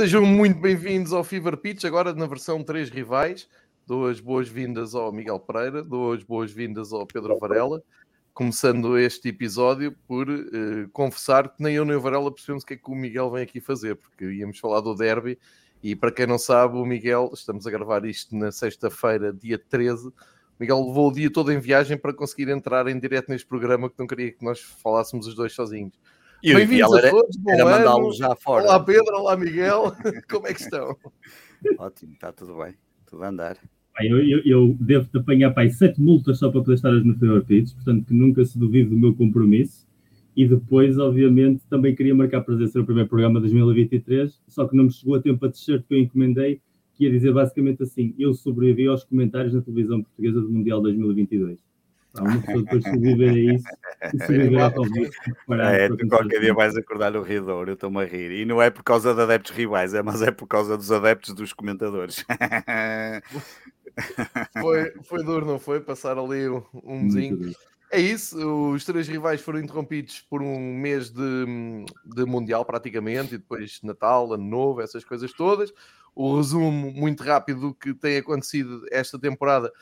[0.00, 3.46] Sejam muito bem-vindos ao Fever Pitch, agora na versão 3 rivais.
[3.86, 7.82] Dou as boas-vindas ao Miguel Pereira, dou as boas-vindas ao Pedro Varela,
[8.32, 12.72] começando este episódio por uh, confessar que nem eu nem o Varela percebemos o que
[12.72, 15.38] é que o Miguel vem aqui fazer, porque íamos falar do derby
[15.82, 20.08] e para quem não sabe, o Miguel, estamos a gravar isto na sexta-feira, dia 13.
[20.08, 20.14] O
[20.58, 23.98] Miguel levou o dia todo em viagem para conseguir entrar em direto neste programa que
[23.98, 25.92] não queria que nós falássemos os dois sozinhos.
[26.42, 27.38] Bem-vindos a todos.
[27.46, 28.64] Era, era mandá-lo já fora.
[28.64, 29.92] Olá Pedro, olá Miguel,
[30.30, 30.96] como é que estão?
[31.78, 32.74] Ótimo, está tudo bem,
[33.06, 33.58] tudo a andar.
[34.00, 37.74] Eu, eu, eu devo-te apanhar pai, sete multas só para poder estar no Fever Pitch,
[37.74, 39.86] portanto que nunca se duvide do meu compromisso.
[40.34, 44.84] E depois, obviamente, também queria marcar presença no primeiro programa de 2023, só que não
[44.84, 46.62] me chegou a tempo a t-shirt que eu encomendei,
[46.94, 51.58] que ia dizer basicamente assim: eu sobrevivi aos comentários na televisão portuguesa do Mundial 2022.
[52.14, 53.64] Há uma pessoa depois sobreviver a isso
[54.12, 55.10] e sobreviver à Covid.
[55.62, 58.32] É, tu qualquer dia vais acordar no ridor, eu estou-me a rir.
[58.32, 61.34] E não é por causa de adeptos rivais, é, mas é por causa dos adeptos
[61.34, 62.24] dos comentadores.
[64.60, 65.80] foi, foi duro, não foi?
[65.80, 67.52] Passar ali um, um mesinho.
[67.92, 68.38] É isso,
[68.72, 71.44] os três rivais foram interrompidos por um mês de,
[72.04, 75.72] de Mundial, praticamente, e depois Natal, Ano Novo, essas coisas todas.
[76.14, 79.72] O resumo muito rápido do que tem acontecido esta temporada,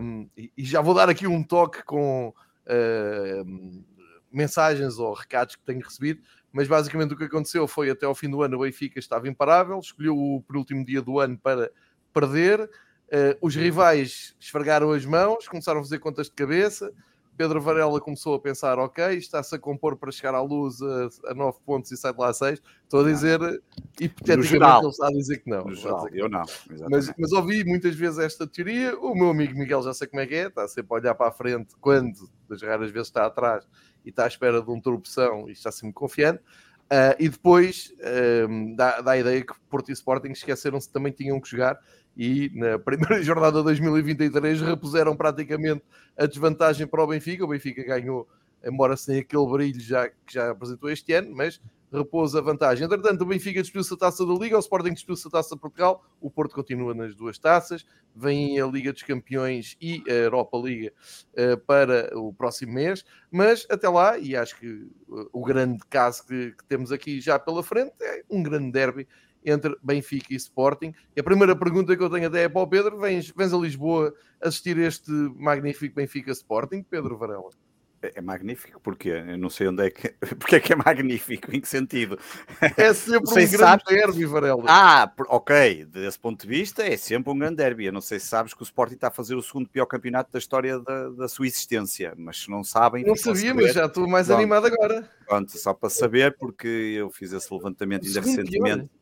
[0.00, 3.84] um, e, e, já vou dar aqui um toque com uh,
[4.30, 6.20] mensagens ou recados que tenho recebido,
[6.52, 9.78] mas basicamente o que aconteceu foi até ao fim do ano o Benfica estava imparável,
[9.78, 11.70] escolheu o penúltimo dia do ano para
[12.12, 12.60] perder.
[12.60, 16.92] Uh, os rivais esfregaram as mãos, começaram a fazer contas de cabeça
[17.36, 21.34] Pedro Varela começou a pensar, ok, está-se a compor para chegar à luz a, a
[21.34, 22.62] 9 pontos e sai de lá a 6.
[22.84, 23.40] Estou a dizer,
[24.00, 25.74] hipoteticamente, ele está a dizer que não.
[25.74, 26.42] Geral, eu não.
[26.90, 28.98] Mas, mas, ouvi muitas vezes esta teoria.
[28.98, 31.28] O meu amigo Miguel já sei como é que é, está sempre a olhar para
[31.28, 33.66] a frente quando, das raras vezes, está atrás
[34.04, 36.42] e está à espera de um tropeção e está sempre confiante.
[36.90, 41.40] Uh, e depois uh, dá, dá, a ideia que Porto e Sporting esqueceram-se também tinham
[41.40, 41.78] que jogar
[42.14, 45.82] e na primeira jornada de 2023 repuseram praticamente
[46.16, 47.44] a desvantagem para o Benfica.
[47.44, 48.28] O Benfica ganhou,
[48.62, 51.60] embora sem aquele brilho já, que já apresentou este ano, mas
[51.92, 52.86] repôs a vantagem.
[52.86, 56.04] Entretanto, o Benfica despiu-se a taça da Liga, o Sporting despiu-se a taça de Portugal,
[56.20, 57.84] o Porto continua nas duas taças,
[58.16, 60.92] vem a Liga dos Campeões e a Europa Liga
[61.32, 66.26] uh, para o próximo mês, mas até lá, e acho que uh, o grande caso
[66.26, 69.06] que, que, temos aqui já pela frente é um grande derby
[69.44, 70.94] entre Benfica e Sporting.
[71.16, 73.58] E a primeira pergunta que eu tenho até é para o Pedro: vens, vens a
[73.58, 77.50] Lisboa assistir este magnífico Benfica Sporting, Pedro Varela?
[78.02, 80.12] É, é magnífico, porque eu não sei onde é que.
[80.38, 81.54] Porque é que é magnífico?
[81.54, 82.18] Em que sentido?
[82.76, 83.84] É sempre um grande sabes...
[83.86, 84.64] derby, Varela.
[84.66, 85.84] Ah, ok.
[85.84, 87.86] Desse ponto de vista, é sempre um grande derby.
[87.86, 90.32] Eu não sei se sabes que o Sporting está a fazer o segundo pior campeonato
[90.32, 93.04] da história da, da sua existência, mas se não sabem.
[93.04, 94.38] Não sabia, mas já estou mais Pronto.
[94.38, 95.08] animado agora.
[95.26, 98.88] Pronto, só para saber, porque eu fiz esse levantamento ainda recentemente.
[98.88, 99.01] Pior.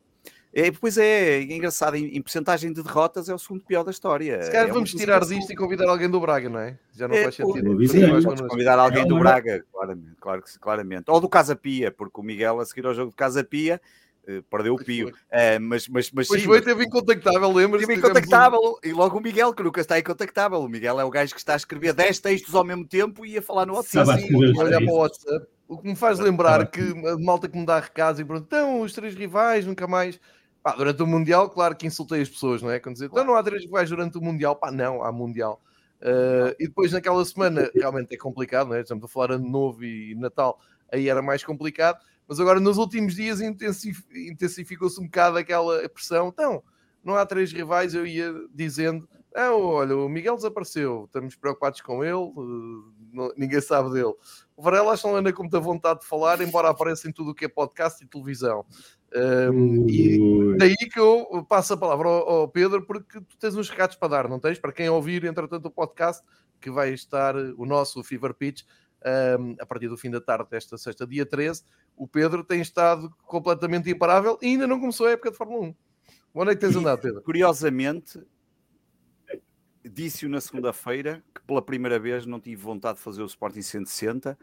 [0.53, 3.91] É, pois é, é engraçado, em, em porcentagem de derrotas é o segundo pior da
[3.91, 4.41] história.
[4.43, 6.77] Se calhar é vamos tirar disto e convidar alguém do Braga, não é?
[6.93, 7.77] Já não é, faz sentido.
[8.21, 11.03] Vamos convidar alguém do Braga, claramente, claro, claramente.
[11.07, 13.79] Ou do Casa Pia, porque o Miguel a seguir ao jogo de Casa Pia
[14.27, 15.09] eh, perdeu o Pio.
[15.09, 17.87] Uh, mas, mas, mas pois sim, foi, teve incontactável, lembra-se?
[17.87, 18.59] Teve incontactável.
[18.59, 18.87] Um...
[18.87, 20.59] E logo o Miguel, que nunca está incontactável.
[20.59, 23.37] O Miguel é o gajo que está a escrever 10 textos ao mesmo tempo e
[23.37, 24.21] a falar no WhatsApp.
[24.21, 25.47] Sim, sim, olhar para o WhatsApp.
[25.67, 28.81] O que me faz lembrar que a malta que me dá recados e pergunta, então,
[28.81, 30.19] os três rivais, nunca mais
[30.63, 32.79] Pá, durante o Mundial, claro que insultei as pessoas, não é?
[32.79, 35.61] Quando dizer, então não há três rivais durante o Mundial, pá, não, há Mundial.
[36.01, 38.81] Uh, e depois naquela semana, realmente é complicado, não é?
[38.81, 40.59] Estamos a falar ano novo e Natal,
[40.91, 46.27] aí era mais complicado, mas agora nos últimos dias intensificou-se um bocado aquela pressão.
[46.27, 46.63] Então,
[47.03, 52.03] não há três rivais, eu ia dizendo, não, olha, o Miguel desapareceu, estamos preocupados com
[52.03, 54.13] ele, uh, não, ninguém sabe dele.
[54.55, 57.31] O Varela acho que não anda com muita vontade de falar, embora apareça em tudo
[57.31, 58.65] o que é podcast e televisão.
[59.13, 63.69] Um, e daí que eu passo a palavra ao, ao, Pedro, porque tu tens uns
[63.69, 64.57] recados para dar, não tens?
[64.57, 66.23] Para quem ouvir, entretanto, o podcast,
[66.61, 68.63] que vai estar o nosso Fever Pitch
[69.39, 71.63] um, a partir do fim da tarde desta sexta, dia 13.
[71.97, 75.75] O Pedro tem estado completamente imparável e ainda não começou a época de Fórmula 1.
[76.33, 77.21] Onde é que tens andado, Pedro?
[77.21, 78.21] Curiosamente,
[79.83, 84.37] disse-o na segunda-feira que pela primeira vez não tive vontade de fazer o Sporting 160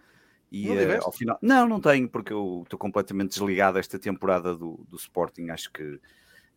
[0.50, 1.38] e uh, ao final.
[1.42, 5.50] Não, não tenho, porque eu estou completamente desligado esta temporada do, do Sporting.
[5.50, 6.00] Acho que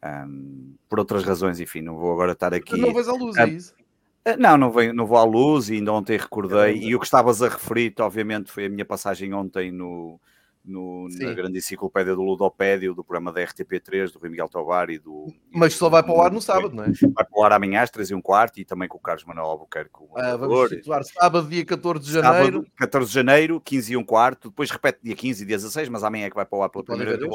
[0.04, 2.80] um, por outras razões, enfim, não vou agora estar aqui.
[2.80, 3.76] Não vais à luz, é isso?
[4.24, 6.74] Eh, não, não, venho, não vou à luz e ainda ontem recordei.
[6.74, 10.20] É e o que estavas a referir, obviamente, foi a minha passagem ontem no,
[10.64, 15.00] no, na grande enciclopédia do Ludopédio, do programa da RTP3, do Rui Miguel Tovar e
[15.00, 15.34] do.
[15.52, 16.92] Mas só vai para o ar no sábado, não é?
[16.92, 19.26] Vai para o ar amanhã às 3 e um quarto e também com o Carlos
[19.26, 19.92] Manuel Albuquerque.
[20.16, 22.58] Ah, vamos situar sábado, dia 14 de janeiro.
[22.58, 25.90] Sábado, 14 de janeiro, 15 e um quarto, depois repete dia 15 e dia 16,
[25.90, 27.32] mas amanhã é que vai para o ar pela primeira vez.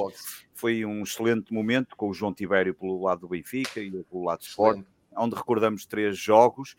[0.55, 4.39] Foi um excelente momento com o João Tibério pelo lado do Benfica e pelo lado
[4.39, 4.85] do Sport,
[5.17, 6.77] onde recordamos três jogos.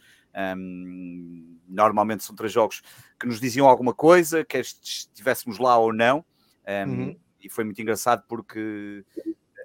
[0.55, 2.83] Um, normalmente são três jogos
[3.19, 6.23] que nos diziam alguma coisa, quer estivéssemos lá ou não.
[6.67, 7.19] Um, uhum.
[7.41, 9.03] E foi muito engraçado porque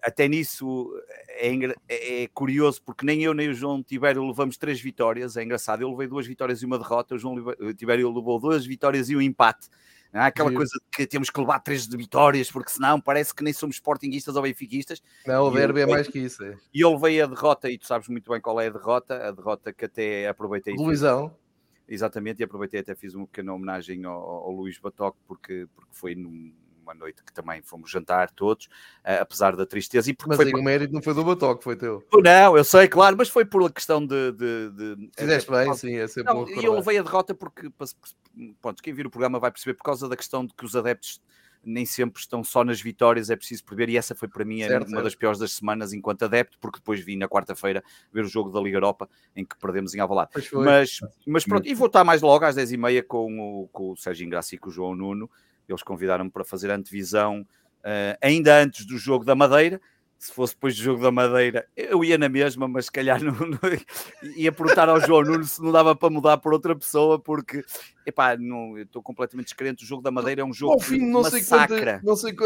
[0.02, 0.92] até nisso
[1.28, 1.54] é,
[1.88, 5.36] é, é, curioso, porque nem eu nem o João Tibério levamos três vitórias.
[5.36, 7.36] É engraçado, eu levei duas vitórias e uma derrota, o João
[7.76, 9.68] Tibério levou duas vitórias e um empate.
[10.12, 13.42] Não é aquela coisa de que temos que levar três vitórias, porque senão parece que
[13.42, 15.02] nem somos sportinguistas ou benfiquistas.
[15.26, 16.44] Não, o derby é mais que isso.
[16.44, 16.54] É.
[16.74, 19.30] E eu levei a derrota, e tu sabes muito bem qual é a derrota, a
[19.30, 20.74] derrota que até aproveitei.
[20.74, 21.34] Luizão.
[21.88, 26.14] Exatamente, e aproveitei até fiz uma pequena homenagem ao, ao Luís Batoque, porque, porque foi
[26.14, 26.52] num,
[26.92, 30.10] uma noite que também fomos jantar todos, uh, apesar da tristeza.
[30.10, 30.60] E porque mas aí por...
[30.60, 32.06] o mérito não foi do Batoque, foi teu.
[32.12, 34.32] Não, eu sei, claro, mas foi por a questão de.
[34.32, 35.10] de, de...
[35.16, 37.70] Fizeste bem, sim, é sempre não, E eu levei a derrota porque,
[38.60, 41.20] pronto, quem vir o programa vai perceber por causa da questão de que os adeptos
[41.64, 44.82] nem sempre estão só nas vitórias, é preciso prever, e essa foi para mim certo,
[44.82, 45.04] uma certo.
[45.04, 48.60] das piores das semanas enquanto adepto, porque depois vim na quarta-feira ver o jogo da
[48.60, 50.30] Liga Europa em que perdemos em Alvalade.
[50.52, 54.26] Mas, mas pronto, e vou estar mais logo às 10h30 com o, com o Sérgio
[54.26, 55.30] Ingraça e com o João Nuno,
[55.72, 57.46] eles convidaram-me para fazer a antevisão
[57.82, 59.80] uh, ainda antes do jogo da Madeira.
[60.18, 63.32] Se fosse depois do jogo da Madeira, eu ia na mesma, mas se calhar não,
[63.34, 63.58] não
[64.36, 67.64] ia perguntar ao João Nuno se não dava para mudar por outra pessoa, porque
[68.06, 69.82] epá, não, eu estou completamente descrente.
[69.82, 71.94] O jogo da Madeira é um jogo fim, não massacra.
[71.94, 72.36] Sei não sei,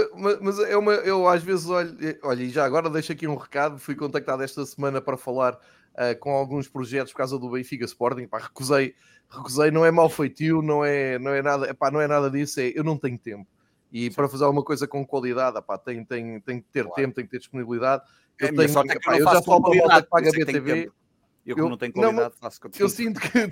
[0.41, 3.79] mas é uma, eu às vezes olho, olha, e já agora deixo aqui um recado.
[3.79, 5.59] Fui contactado esta semana para falar
[5.97, 8.27] uh, com alguns projetos por causa do Benfica Sporting.
[8.27, 8.95] Pá, recusei
[9.31, 12.61] recusei, não é mal feitio, não é, não é nada, epá, não é nada disso,
[12.61, 13.47] é eu não tenho tempo.
[13.93, 14.13] E Sim.
[14.13, 16.97] para fazer alguma coisa com qualidade, epá, tem, tem, tem que ter claro.
[16.97, 18.03] tempo, tem que ter disponibilidade.
[18.39, 20.93] Eu, é, tenho, epá, eu, eu já falo para a malta que paga BTV.
[21.47, 23.49] Eu, eu não tenho qualidade, não, faço Eu sinto que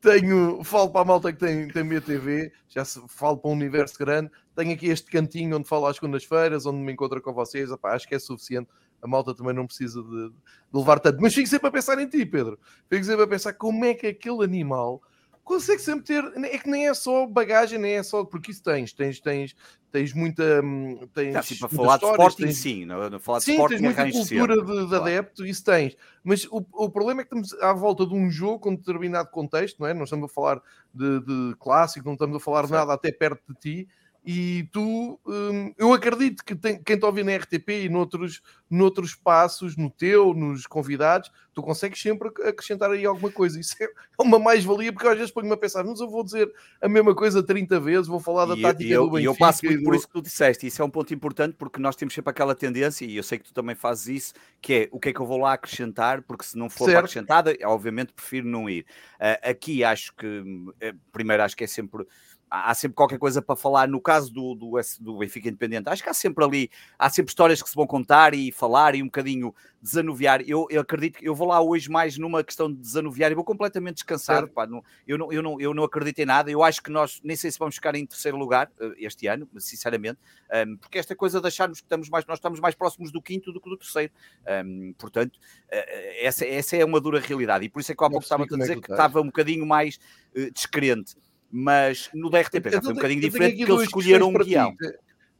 [0.00, 3.98] tenho, falo para a malta que tem, tem BTV, já se, falo para um universo
[3.98, 8.08] grande, tenho aqui este cantinho onde falo às segundas-feiras, onde me encontro com vocês, acho
[8.08, 8.70] que é suficiente
[9.04, 10.34] a malta também não precisa de, de,
[10.72, 11.20] levar tanto.
[11.20, 12.58] Mas fico sempre a pensar em ti, Pedro.
[12.88, 15.02] Fico sempre a pensar como é que aquele animal
[15.44, 16.24] consegue sempre ter.
[16.42, 18.24] É que nem é só bagagem, nem é só.
[18.24, 19.54] Porque isso tens, tens, tens,
[19.92, 20.62] tens muita.
[20.64, 23.72] Hum, tens, assim, para falar de esporte tens, sim, não, não falar de sim, esporte
[23.72, 25.04] tens muita cultura de, de claro.
[25.04, 25.96] adepto, isso tens.
[26.24, 29.80] Mas o, o problema é que estamos à volta de um jogo com determinado contexto,
[29.80, 29.92] não é?
[29.92, 30.62] Não estamos a falar
[30.94, 33.88] de, de clássico, não estamos a falar de nada até perto de ti
[34.26, 38.40] e tu, hum, eu acredito que tem, quem te ouve na RTP e noutros,
[38.70, 43.60] noutros espaços, no teu, nos convidados, tu consegues sempre acrescentar aí alguma coisa.
[43.60, 43.86] Isso é
[44.18, 46.50] uma mais-valia, porque às vezes ponho-me a pensar, mas eu vou dizer
[46.80, 49.22] a mesma coisa 30 vezes, vou falar da e tática eu, do Benfica.
[49.22, 51.78] E eu passo muito por isso que tu disseste, isso é um ponto importante, porque
[51.78, 54.88] nós temos sempre aquela tendência, e eu sei que tu também fazes isso, que é
[54.90, 58.48] o que é que eu vou lá acrescentar, porque se não for acrescentada, obviamente prefiro
[58.48, 58.86] não ir.
[59.16, 62.06] Uh, aqui acho que, uh, primeiro acho que é sempre
[62.62, 63.88] há sempre qualquer coisa para falar.
[63.88, 67.62] No caso do, do, do, Benfica Independente, acho que há sempre ali, há sempre histórias
[67.62, 70.40] que se vão contar e falar e um bocadinho desanuviar.
[70.46, 73.44] Eu, eu acredito que eu vou lá hoje mais numa questão de desanuviar e vou
[73.44, 74.48] completamente descansado.
[74.48, 76.50] Pá, não, eu, não, eu, não, eu não acredito em nada.
[76.50, 79.48] Eu acho que nós nem sei se vamos ficar em terceiro lugar uh, este ano,
[79.58, 80.18] sinceramente,
[80.66, 83.52] um, porque esta coisa de acharmos que estamos mais, nós estamos mais próximos do quinto
[83.52, 84.12] do que do terceiro.
[84.64, 87.64] Um, portanto, uh, essa, essa é uma dura realidade.
[87.64, 89.66] E por isso é que há pouco estava a é dizer que estava um bocadinho
[89.66, 89.98] mais
[90.52, 91.14] descrente
[91.50, 94.74] mas no da RTP já foi um bocadinho diferente porque eles escolheram um guião.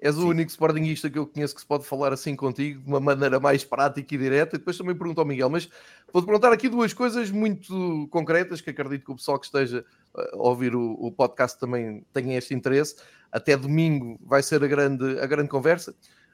[0.05, 0.29] És o Sim.
[0.29, 3.65] único Sportingista que eu conheço que se pode falar assim contigo de uma maneira mais
[3.65, 4.55] prática e direta.
[4.55, 5.67] E depois também pergunto ao Miguel, mas
[6.13, 9.83] vou-te perguntar aqui duas coisas muito concretas que acredito que o pessoal que esteja
[10.15, 12.97] a ouvir o, o, podcast também tenha este interesse.
[13.33, 15.93] Até domingo vai ser a grande, a grande conversa.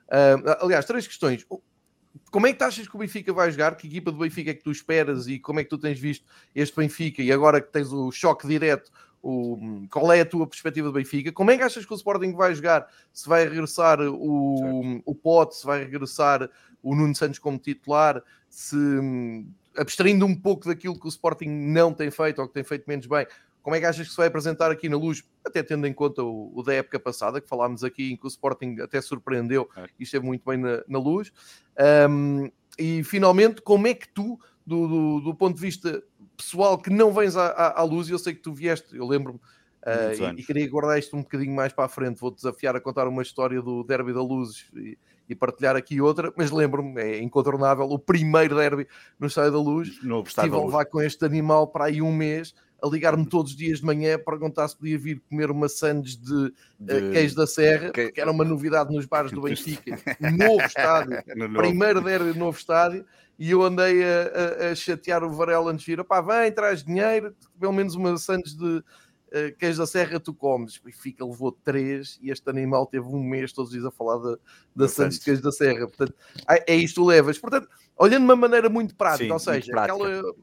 [0.08, 1.46] Uh, aliás, três questões.
[2.32, 3.76] Como é que tu achas que o Benfica vai jogar?
[3.76, 6.26] Que equipa do Benfica é que tu esperas e como é que tu tens visto
[6.56, 7.22] este Benfica?
[7.22, 8.90] E agora que tens o choque direto
[9.22, 11.32] o, qual é a tua perspectiva do Benfica?
[11.32, 12.86] Como é que achas que o Sporting vai jogar?
[13.12, 16.48] Se vai regressar o, o Pote, se vai regressar
[16.82, 18.76] o Nuno Santos como titular, se
[19.76, 23.06] abstraindo um pouco daquilo que o Sporting não tem feito ou que tem feito menos
[23.06, 23.26] bem,
[23.62, 26.22] como é que achas que se vai apresentar aqui na luz, até tendo em conta
[26.22, 30.02] o, o da época passada, que falámos aqui, em que o Sporting até surpreendeu e
[30.02, 31.30] esteve muito bem na, na luz.
[32.08, 36.02] Um, e finalmente, como é que tu, do, do, do ponto de vista
[36.40, 39.06] pessoal que não vens à, à, à luz, e eu sei que tu vieste, eu
[39.06, 42.74] lembro-me, uh, e, e, queria guardar isto um bocadinho mais para a frente, vou desafiar
[42.74, 47.00] a contar uma história do Derby da Luz e, e partilhar aqui outra, mas lembro-me,
[47.00, 51.24] é incontornável, o primeiro derby no Estádio da Luz, no estive a levar com este
[51.24, 54.76] animal para aí um mês, a ligar-me todos os dias de manhã para perguntar se
[54.76, 57.10] podia vir comer uma sandes de, de...
[57.12, 58.12] queijo da Serra, que...
[58.12, 63.04] que era uma novidade nos bares do Benfica, novo estádio, no primeiro derby novo estádio,
[63.38, 66.84] e eu andei a, a, a, chatear o Varela antes de vir, pá, vem, traz
[66.84, 70.78] dinheiro, pelo menos uma sandes de uh, queijo da Serra tu comes.
[70.86, 74.18] E fica, levou três e este animal teve um mês todos os dias a falar
[74.18, 74.36] da,
[74.76, 75.86] da sandes de queijo da Serra.
[75.86, 76.14] Portanto,
[76.66, 77.38] é isto levas.
[77.38, 80.34] Portanto, olhando de uma maneira muito prática, Sim, ou seja, aquela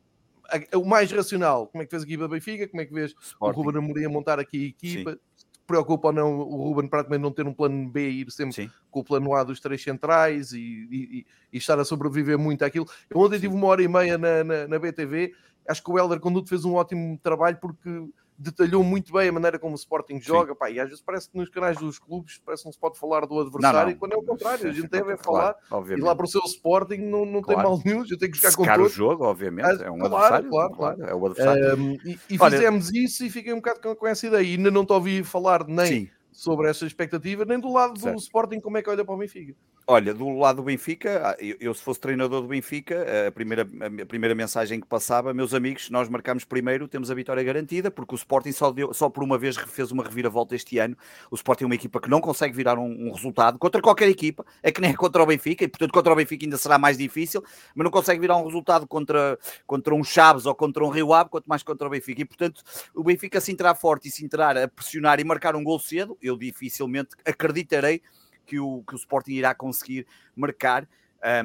[0.76, 3.60] o mais racional, como é que fez a equipa Benfica, como é que vês Sporting.
[3.60, 5.46] o Ruben Amorim a montar aqui a equipa, Sim.
[5.66, 8.72] preocupa ou não o Ruben praticamente não ter um plano B e ir sempre Sim.
[8.90, 12.88] com o plano A dos três centrais e, e, e, estar a sobreviver muito àquilo.
[13.10, 15.34] Eu ontem tive uma hora e meia na, na, na BTV,
[15.68, 17.90] acho que o Helder Conduto fez um ótimo trabalho porque
[18.38, 21.38] detalhou muito bem a maneira como o Sporting joga, pá, e às vezes parece que
[21.38, 23.98] nos canais dos clubes parece que não se pode falar do adversário, não, não.
[23.98, 26.42] quando é o contrário, a gente deve é falar, claro, e lá para o seu
[26.42, 27.62] Sporting não, não claro.
[27.62, 28.92] tem mal nenhum, gente tem que ficar com todos.
[28.92, 31.76] o jogo, obviamente, é um claro, adversário, claro, claro, é o adversário.
[31.76, 34.56] Um, e, e Olha, fizemos isso e fiquei um bocado com, com essa ideia, e
[34.56, 36.10] ainda não te ouvi falar nem sim.
[36.32, 38.16] sobre essa expectativa, nem do lado certo.
[38.16, 39.56] do Sporting, como é que olha para o Benfica.
[39.90, 43.66] Olha, do lado do Benfica, ah, eu, eu, se fosse treinador do Benfica, a primeira,
[44.02, 48.14] a primeira mensagem que passava, meus amigos, nós marcamos primeiro, temos a vitória garantida, porque
[48.14, 50.98] o Sporting só, deu, só por uma vez fez uma reviravolta este ano.
[51.32, 54.46] O Sporting é uma equipa que não consegue virar um, um, resultado contra qualquer equipa,
[54.62, 56.98] é que nem é contra o Benfica, e portanto contra o Benfica ainda será mais
[56.98, 57.42] difícil,
[57.74, 61.30] mas não consegue virar um resultado contra, contra um Chaves ou contra um Rio Ave,
[61.30, 62.22] quanto mais contra o Benfica.
[62.24, 62.62] E portanto,
[62.94, 66.18] o Benfica se entrar forte e se entrar a pressionar e marcar um gol cedo,
[66.22, 68.02] eu dificilmente acreditarei
[68.48, 70.88] que o, que o Sporting irá conseguir marcar.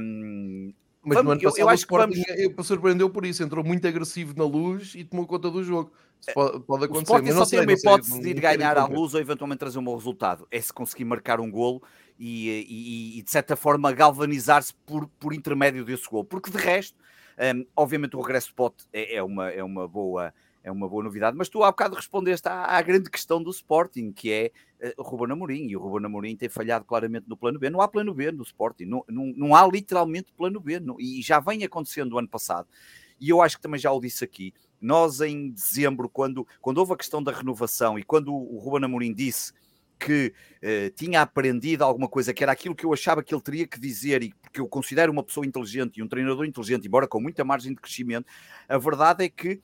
[0.00, 2.66] Um, mas vamos, no ano passado eu, eu o Sporting vamos...
[2.66, 5.92] surpreendeu por isso, entrou muito agressivo na luz e tomou conta do jogo.
[6.20, 7.12] Isso pode, pode acontecer.
[7.12, 9.84] O Sporting só tem uma hipótese de ir ganhar à luz ou eventualmente trazer um
[9.84, 10.46] bom resultado.
[10.50, 11.82] É se conseguir marcar um golo
[12.16, 16.24] e, e, e de certa forma galvanizar-se por, por intermédio desse golo.
[16.24, 16.96] Porque de resto,
[17.56, 20.32] um, obviamente o regresso de Pote é, é, uma, é uma boa
[20.62, 21.36] é uma boa novidade.
[21.36, 25.02] Mas tu há bocado respondeste à, à grande questão do Sporting, que é uh, o
[25.02, 25.66] Ruben Amorim.
[25.68, 27.70] E o Ruben Amorim tem falhado claramente no plano B.
[27.70, 28.84] Não há plano B no Sporting.
[28.84, 30.78] Não, não, não há literalmente plano B.
[30.80, 32.68] Não, e já vem acontecendo o ano passado.
[33.20, 34.52] E eu acho que também já o disse aqui.
[34.80, 39.14] Nós, em dezembro, quando, quando houve a questão da renovação e quando o, Ruben Amorim
[39.14, 39.52] disse
[39.96, 43.64] que uh, tinha aprendido alguma coisa, que era aquilo que eu achava que ele teria
[43.64, 47.20] que dizer, e porque eu considero uma pessoa inteligente e um treinador inteligente, embora com
[47.20, 48.26] muita margem de crescimento,
[48.68, 49.60] a verdade é que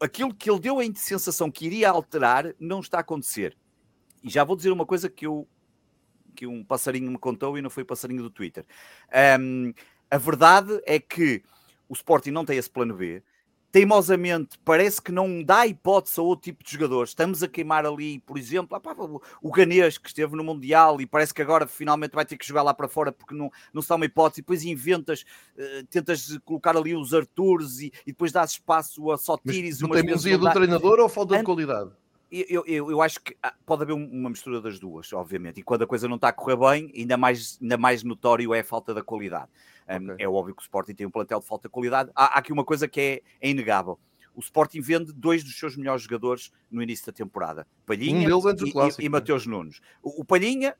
[0.00, 3.56] aquilo que ele deu a sensação que iria alterar não está a acontecer.
[4.22, 5.48] E já vou dizer uma coisa que eu
[6.34, 8.66] que um passarinho me contou e não foi passarinho do Twitter.
[9.40, 9.72] Um,
[10.10, 11.42] a verdade é que
[11.88, 13.22] o Sporting não tem esse plano B
[13.76, 17.10] teimosamente parece que não dá hipótese a outro tipo de jogadores.
[17.10, 19.06] Estamos a queimar ali, por exemplo, ah,
[19.42, 22.62] o Ganês que esteve no Mundial e parece que agora finalmente vai ter que jogar
[22.62, 24.40] lá para fora porque não, não se dá uma hipótese.
[24.40, 25.26] E depois inventas,
[25.58, 29.82] uh, tentas colocar ali os Artures e, e depois dás espaço a Sotiris.
[29.82, 31.90] Mas teimosia do treinador ou falta de qualidade?
[32.32, 35.60] Eu, eu, eu, acho que ah, pode haver uma mistura das duas, obviamente.
[35.60, 38.60] E quando a coisa não está a correr bem, ainda mais, ainda mais notório é
[38.60, 39.50] a falta da qualidade.
[39.88, 40.24] Um, okay.
[40.24, 42.10] É óbvio que o Sporting tem um plantel de falta de qualidade.
[42.14, 43.98] Há, há aqui uma coisa que é, é, inegável.
[44.34, 47.66] O Sporting vende dois dos seus melhores jogadores no início da temporada.
[47.86, 49.80] Palhinha um e, clássico, e, e Mateus Nunes.
[50.02, 50.76] O, o Palhinha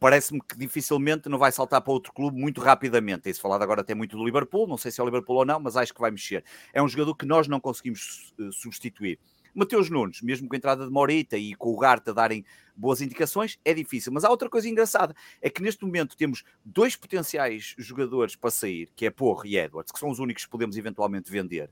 [0.00, 3.22] parece-me que dificilmente não vai saltar para outro clube muito rapidamente.
[3.22, 5.60] Tem-se falado agora até muito do Liverpool, não sei se é o Liverpool ou não,
[5.60, 6.44] mas acho que vai mexer.
[6.72, 9.18] É um jogador que nós não conseguimos uh, substituir.
[9.54, 13.58] Mateus Nunes, mesmo com a entrada de Morita e com o Garta darem boas indicações,
[13.64, 14.12] é difícil.
[14.12, 18.88] Mas há outra coisa engraçada, é que neste momento temos dois potenciais jogadores para sair,
[18.94, 21.70] que é Porro e Edwards, que são os únicos que podemos eventualmente vender.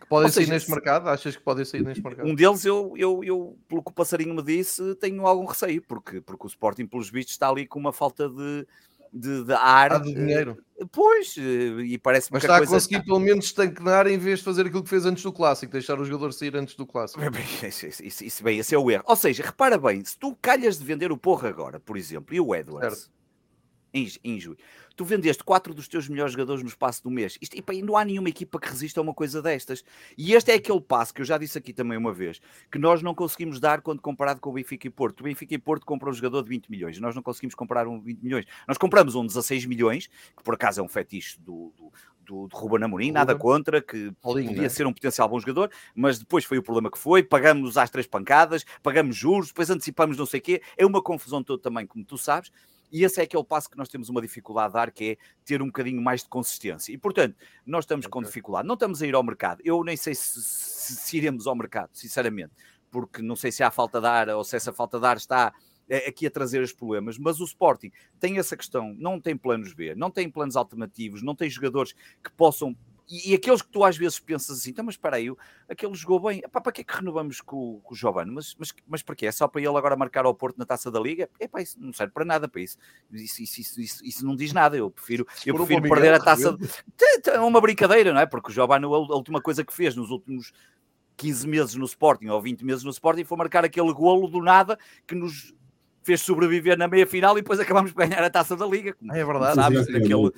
[0.00, 1.08] Que podem seja, sair neste mercado?
[1.08, 2.26] Achas que podem sair neste mercado?
[2.26, 6.22] Um deles, eu, eu, eu, pelo que o passarinho me disse, tenho algum receio, porque,
[6.22, 8.66] porque o Sporting, pelos vistos, está ali com uma falta de,
[9.12, 9.92] de, de ar.
[9.92, 10.56] Ah, de dinheiro.
[10.78, 14.38] Eh, pois, eh, e parece-me Mas que está a, conseguir pelo menos estanquear em vez
[14.38, 17.20] de fazer aquilo que fez antes do clássico, deixar o jogador sair antes do clássico.
[17.66, 19.04] Isso, isso, isso, bem, esse é o erro.
[19.06, 22.40] Ou seja, repara bem, se tu calhas de vender o porro agora, por exemplo, e
[22.40, 23.19] o Edwards, certo.
[24.38, 24.56] Junho,
[24.96, 27.38] tu vendeste quatro dos teus melhores jogadores no espaço do mês.
[27.40, 29.82] Isto, e, não há nenhuma equipa que resista a uma coisa destas.
[30.16, 33.02] E este é aquele passo que eu já disse aqui também uma vez, que nós
[33.02, 35.20] não conseguimos dar quando comparado com o Benfica e Porto.
[35.20, 37.00] O Benfica e Porto compram um jogador de 20 milhões.
[37.00, 38.44] Nós não conseguimos comprar um 20 milhões.
[38.66, 40.06] Nós compramos um 16 milhões,
[40.36, 41.90] que por acaso é um fetiche do, do
[42.30, 44.68] do, do Ruben Amorim, nada contra, que Paulinho, podia né?
[44.68, 48.06] ser um potencial bom jogador, mas depois foi o problema que foi, pagamos às três
[48.06, 52.04] pancadas, pagamos juros, depois antecipamos não sei o quê, é uma confusão toda também, como
[52.04, 52.52] tu sabes,
[52.90, 55.62] e esse é aquele passo que nós temos uma dificuldade a dar, que é ter
[55.62, 56.92] um bocadinho mais de consistência.
[56.92, 58.12] E, portanto, nós estamos okay.
[58.12, 58.66] com dificuldade.
[58.66, 59.60] Não estamos a ir ao mercado.
[59.64, 62.52] Eu nem sei se, se, se iremos ao mercado, sinceramente,
[62.90, 65.52] porque não sei se há falta de ar ou se essa falta de ar está
[65.88, 69.72] é, aqui a trazer os problemas, mas o Sporting tem essa questão, não tem planos
[69.74, 71.92] B, não tem planos alternativos, não tem jogadores
[72.22, 72.76] que possam
[73.10, 75.32] E, e, aqueles que tu às vezes pensas assim, então, mas espera aí,
[75.68, 78.30] aquele jogou bem, Epá, para que é que renovamos com, com o Giovanni?
[78.30, 79.26] Mas, mas, mas para quê?
[79.26, 81.28] É só para ele agora marcar ao Porto na taça da Liga?
[81.40, 82.78] Epá, isso não serve para nada para isso.
[83.10, 84.76] Isso, isso, isso, isso, isso não diz nada.
[84.76, 86.56] Eu prefiro, eu prefiro perder a taça.
[87.26, 88.26] É uma brincadeira, não é?
[88.26, 90.52] Porque o Giovanni, a última coisa que fez nos últimos
[91.16, 94.78] 15 meses no Sporting ou 20 meses no Sporting foi marcar aquele golo do nada
[95.06, 95.52] que nos
[96.02, 98.94] fez sobreviver na meia final e depois acabamos por ganhar a taça da Liga.
[98.94, 99.54] Como, é verdade.
[99.54, 100.30] Sabes, aquele,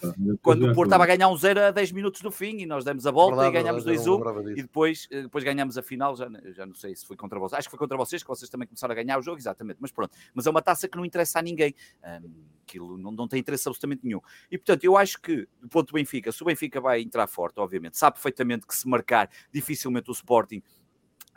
[0.42, 2.84] quando o Porto estava a ganhar um 0 a 10 minutos do fim e nós
[2.84, 6.16] demos a volta verdade, e ganhamos 2-1 e depois, eh, depois ganhamos a final.
[6.16, 8.50] Já, já não sei se foi contra vocês, acho que foi contra vocês, que vocês
[8.50, 9.78] também começaram a ganhar o jogo, exatamente.
[9.80, 11.74] Mas pronto, mas é uma taça que não interessa a ninguém.
[12.04, 12.30] Um,
[12.66, 14.20] aquilo não, não tem interesse absolutamente nenhum.
[14.50, 17.60] E portanto, eu acho que do ponto do Benfica, se o Benfica vai entrar forte,
[17.60, 20.62] obviamente, sabe perfeitamente que se marcar dificilmente o Sporting.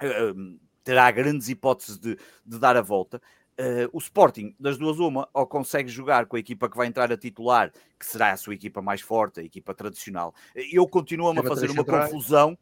[0.01, 2.15] Uh, terá grandes hipóteses de,
[2.45, 3.19] de dar a volta.
[3.57, 7.09] Uh, o Sporting, das duas uma, ou consegue jogar com a equipa que vai entrar
[7.09, 10.35] a titular, que será a sua equipa mais forte, a equipa tradicional.
[10.53, 12.57] Eu continuo a fazer uma confusão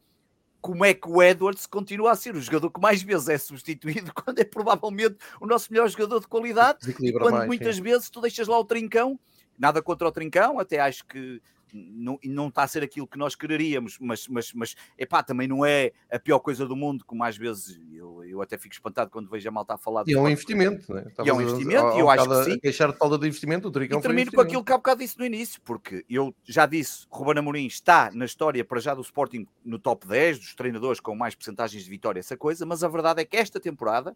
[0.63, 4.13] como é que o Edwards continua a ser o jogador que mais vezes é substituído
[4.15, 7.81] quando é provavelmente o nosso melhor jogador de qualidade quando mais, muitas sim.
[7.81, 9.19] vezes tu deixas lá o trincão,
[9.59, 11.41] nada contra o trincão, até acho que
[11.73, 15.65] não, não está a ser aquilo que nós quereríamos, mas, mas, mas epá, também não
[15.65, 19.29] é a pior coisa do mundo, como às vezes eu, eu até fico espantado quando
[19.29, 20.03] vejo a malta a falar.
[20.07, 21.05] E é um investimento, né?
[21.23, 22.59] E é um investimento, e eu acho que sim.
[22.59, 25.17] Queixar de falta de investimento, o Tricão E termino com aquilo que há bocado disse
[25.17, 29.47] no início, porque eu já disse, Ruben Amorim está na história para já do Sporting
[29.65, 33.21] no top 10 dos treinadores com mais percentagens de vitória, essa coisa, mas a verdade
[33.21, 34.15] é que esta temporada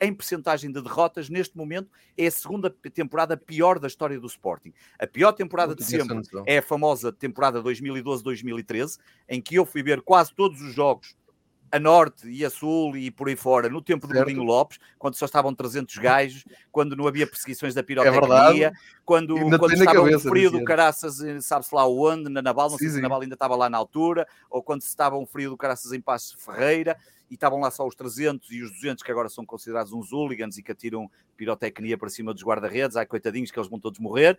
[0.00, 4.72] em percentagem de derrotas, neste momento é a segunda temporada pior da história do Sporting.
[4.98, 8.98] A pior temporada de sempre é a famosa temporada 2012-2013,
[9.28, 11.16] em que eu fui ver quase todos os jogos
[11.70, 15.14] a norte e a sul e por aí fora, no tempo do Godinho Lopes, quando
[15.14, 18.72] só estavam 300 gajos, quando não havia perseguições da é pirotecnia, é
[19.04, 22.94] quando, quando estava um frio do caraças, sabe-se lá onde, na Naval, não sim, sei
[22.94, 25.92] se a Naval ainda estava lá na altura, ou quando estava um frio do caraças
[25.92, 26.96] em Passos Ferreira,
[27.30, 30.58] e estavam lá só os 300 e os 200 que agora são considerados uns hooligans
[30.58, 34.38] e que atiram pirotecnia para cima dos guarda-redes, ai coitadinhos que eles vão todos morrer,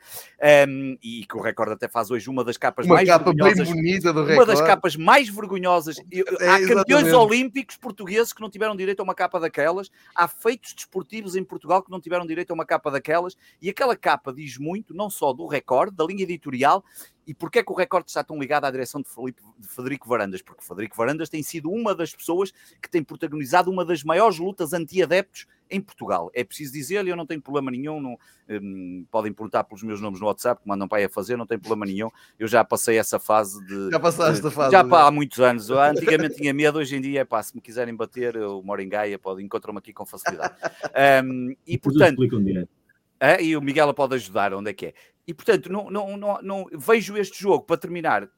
[0.67, 3.67] um, e que o recorde até faz hoje uma das capas uma mais capa vergonhosas,
[3.67, 8.49] bem bonita do uma das capas mais vergonhosas, é, há campeões olímpicos portugueses que não
[8.49, 12.51] tiveram direito a uma capa daquelas, há feitos desportivos em Portugal que não tiveram direito
[12.51, 16.23] a uma capa daquelas, e aquela capa diz muito, não só do recorde, da linha
[16.23, 16.83] editorial,
[17.27, 20.07] e porquê é que o recorde está tão ligado à direção de, Felipe, de Federico
[20.07, 20.41] Varandas?
[20.41, 24.71] Porque Federico Varandas tem sido uma das pessoas que tem protagonizado uma das maiores lutas
[24.71, 26.31] anti-adeptos em Portugal.
[26.33, 28.17] É preciso dizer-lhe, eu não tenho problema nenhum, não,
[28.49, 31.45] um, podem perguntar pelos meus nomes no WhatsApp, que mandam para aí a fazer, não
[31.45, 32.09] tem problema nenhum.
[32.39, 33.91] Eu já passei essa fase de.
[33.91, 34.71] Já passaste a fase.
[34.71, 35.69] Já pá, há muitos anos.
[35.69, 38.81] Eu, antigamente tinha medo, hoje em dia, é pá, se me quiserem bater, eu moro
[38.81, 40.55] em Gaia, podem encontrar-me aqui com facilidade.
[41.25, 42.21] Um, e portanto.
[43.19, 44.93] É, e o Miguel pode ajudar, onde é que é?
[45.27, 48.29] E portanto, não, não, não, não vejo este jogo para terminar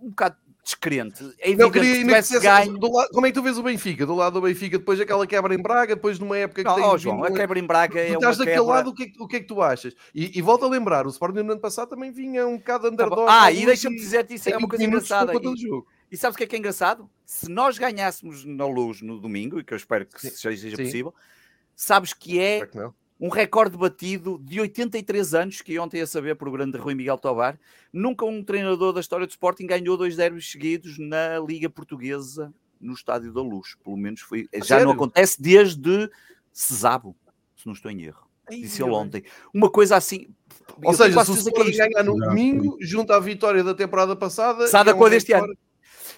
[0.00, 1.22] um bocado descrente.
[1.38, 2.78] É evidente queria, que tivesse ganho...
[2.80, 4.06] lado, como é que tu vês o Benfica?
[4.06, 6.84] Do lado do Benfica, depois aquela quebra em Braga, depois numa época que não, tem...
[6.84, 8.72] Oh, João, a quebra em Braga é estás daquele quebra...
[8.72, 9.94] lado, o que, é, o que é que tu achas?
[10.14, 12.92] E, e volto a lembrar, o Sporting no ano passado também vinha um bocado tá
[12.92, 13.26] underdog.
[13.28, 15.32] Ah, e deixa-me dizer-te isso, é uma coisa engraçada.
[15.34, 17.10] E, e sabes o que é que é engraçado?
[17.26, 20.82] Se nós ganhássemos na luz no domingo, e que eu espero que sim, seja sim.
[20.82, 21.14] possível,
[21.76, 22.66] sabes que é...
[22.66, 22.78] Que
[23.24, 27.16] um recorde batido de 83 anos, que ontem a saber por o grande Rui Miguel
[27.16, 27.58] Tobar.
[27.90, 32.92] Nunca um treinador da história do Sporting ganhou dois derbys seguidos na Liga Portuguesa no
[32.92, 33.76] Estádio da Luz.
[33.82, 34.46] Pelo menos foi.
[34.54, 34.84] A já sério?
[34.84, 36.10] não acontece desde
[36.52, 37.16] Cesabo,
[37.56, 38.28] se não estou em erro.
[38.46, 39.24] Ai, Disse ele ontem.
[39.54, 40.26] Uma coisa assim.
[40.82, 44.66] Ou seja, se o Sporting é ganhar no domingo, junto à vitória da temporada passada.
[44.68, 45.56] Sada é com a deste ano.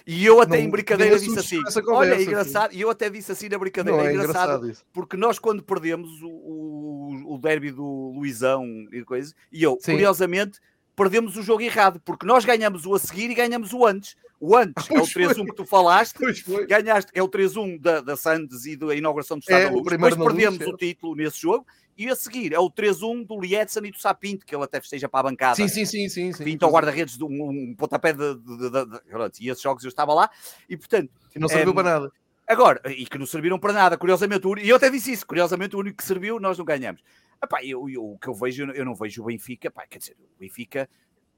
[0.05, 2.73] E eu até não, em brincadeira disse assim: conversa, olha, é engraçado.
[2.73, 6.21] E eu até disse assim na brincadeira: não, é, engraçado, engraçado porque nós, quando perdemos
[6.21, 9.93] o, o, o derby do Luizão e coisa, e eu, Sim.
[9.93, 10.59] curiosamente,
[10.97, 14.17] perdemos o jogo errado, porque nós ganhamos o a seguir e ganhamos o antes.
[14.39, 16.19] O antes, é o 3-1 que tu falaste,
[16.67, 19.83] ganhaste, é o 3-1 da, da Sandes e da inauguração do Estado é, da Luz.
[19.83, 20.73] Depois perdemos luz, é.
[20.73, 21.65] o título nesse jogo
[21.97, 25.09] e a seguir é o 3-1 do Lietzen e do Sapinto, que ele até esteja
[25.09, 25.55] para a bancada.
[25.55, 26.07] Sim, sim, sim.
[26.07, 29.61] sim, sim Pinto ao guarda-redes de um, um pontapé de, de, de, de, E esses
[29.61, 30.29] jogos eu estava lá.
[30.69, 31.11] E portanto.
[31.35, 32.11] E não serviu é, para nada.
[32.47, 35.79] Agora, e que não serviram para nada, curiosamente, e eu até disse isso, curiosamente o
[35.79, 37.01] único que serviu, nós não ganhamos.
[37.43, 40.17] Epá, eu, eu, o que eu vejo, eu não vejo o Benfica, epá, quer dizer,
[40.19, 40.89] o Benfica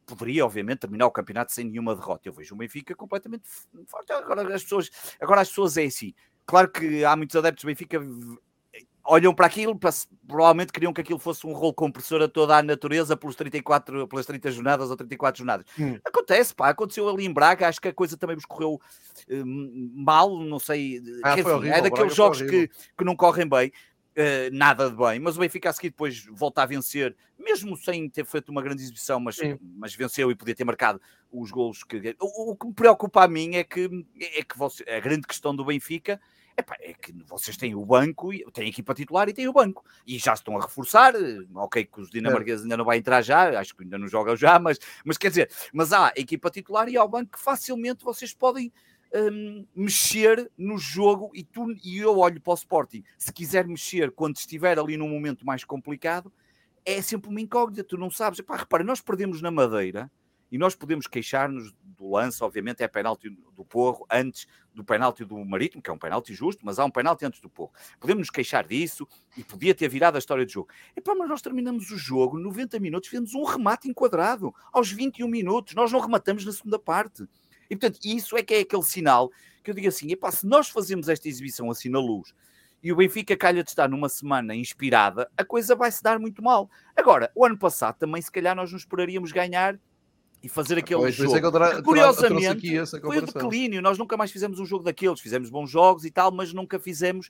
[0.05, 2.27] poderia, obviamente, terminar o campeonato sem nenhuma derrota.
[2.27, 3.43] Eu vejo o Benfica completamente
[3.87, 4.11] forte.
[4.11, 6.13] Agora as pessoas, agora as pessoas é assim.
[6.45, 7.99] Claro que há muitos adeptos do Benfica
[9.09, 9.91] olham para aquilo, para,
[10.27, 14.25] provavelmente queriam que aquilo fosse um rolo compressor a toda a natureza pelos 34, pelas
[14.25, 15.65] 30 jornadas ou 34 jornadas.
[15.79, 15.97] Hum.
[16.05, 19.45] Acontece, pá, aconteceu ali em Braga, acho que a coisa também vos correu uh,
[19.95, 21.01] mal, não sei.
[21.23, 23.71] Ah, enfim, horrível, é daqueles Braga jogos que, que não correm bem.
[24.19, 28.09] Uh, nada de bem, mas o Benfica a seguir depois volta a vencer, mesmo sem
[28.09, 29.37] ter feito uma grande exibição, mas,
[29.77, 30.99] mas venceu e podia ter marcado
[31.31, 32.17] os golos que.
[32.19, 35.55] O, o, que me preocupa a mim é que, é que você, a grande questão
[35.55, 36.19] do Benfica
[36.59, 39.85] Epá, é que vocês têm o banco, têm a equipa titular e têm o banco.
[40.05, 41.15] E já estão a reforçar.
[41.15, 44.35] Eh, ok, que os dinamarqueses ainda não vai entrar já, acho que ainda não jogam
[44.35, 47.39] já, mas, mas quer dizer, mas há a equipa titular e há o banco que
[47.39, 48.73] facilmente vocês podem
[49.13, 53.03] um, mexer no jogo e, tu, e eu olho para o Sporting.
[53.17, 56.31] Se quiser mexer quando estiver ali num momento mais complicado,
[56.85, 57.83] é sempre uma incógnita.
[57.83, 58.39] Tu não sabes.
[58.39, 60.11] Epá, repara, nós perdemos na Madeira
[60.51, 65.37] e nós podemos queixar-nos do lance, obviamente é penalti do Porro antes do penalti do
[65.43, 67.71] Marítimo, que é um penalti justo, mas há um penalti antes do Porro.
[67.99, 70.69] Podemos nos queixar disso e podia ter virado a história do jogo.
[70.95, 75.75] Epá, mas nós terminamos o jogo, 90 minutos, fizemos um remate enquadrado, aos 21 minutos,
[75.75, 77.27] nós não rematamos na segunda parte.
[77.69, 79.31] E portanto, isso é que é aquele sinal
[79.63, 82.33] que eu digo assim: epá, se nós fazemos esta exibição assim na luz
[82.81, 86.41] e o Benfica calha de estar numa semana inspirada, a coisa vai se dar muito
[86.41, 86.69] mal.
[86.95, 89.77] Agora, o ano passado também, se calhar, nós nos esperaríamos ganhar
[90.41, 91.35] e fazer aquele pois, jogo.
[91.35, 91.81] É que tra...
[91.81, 93.81] Curiosamente, foi o declínio.
[93.81, 95.19] Nós nunca mais fizemos um jogo daqueles.
[95.19, 97.29] Fizemos bons jogos e tal, mas nunca fizemos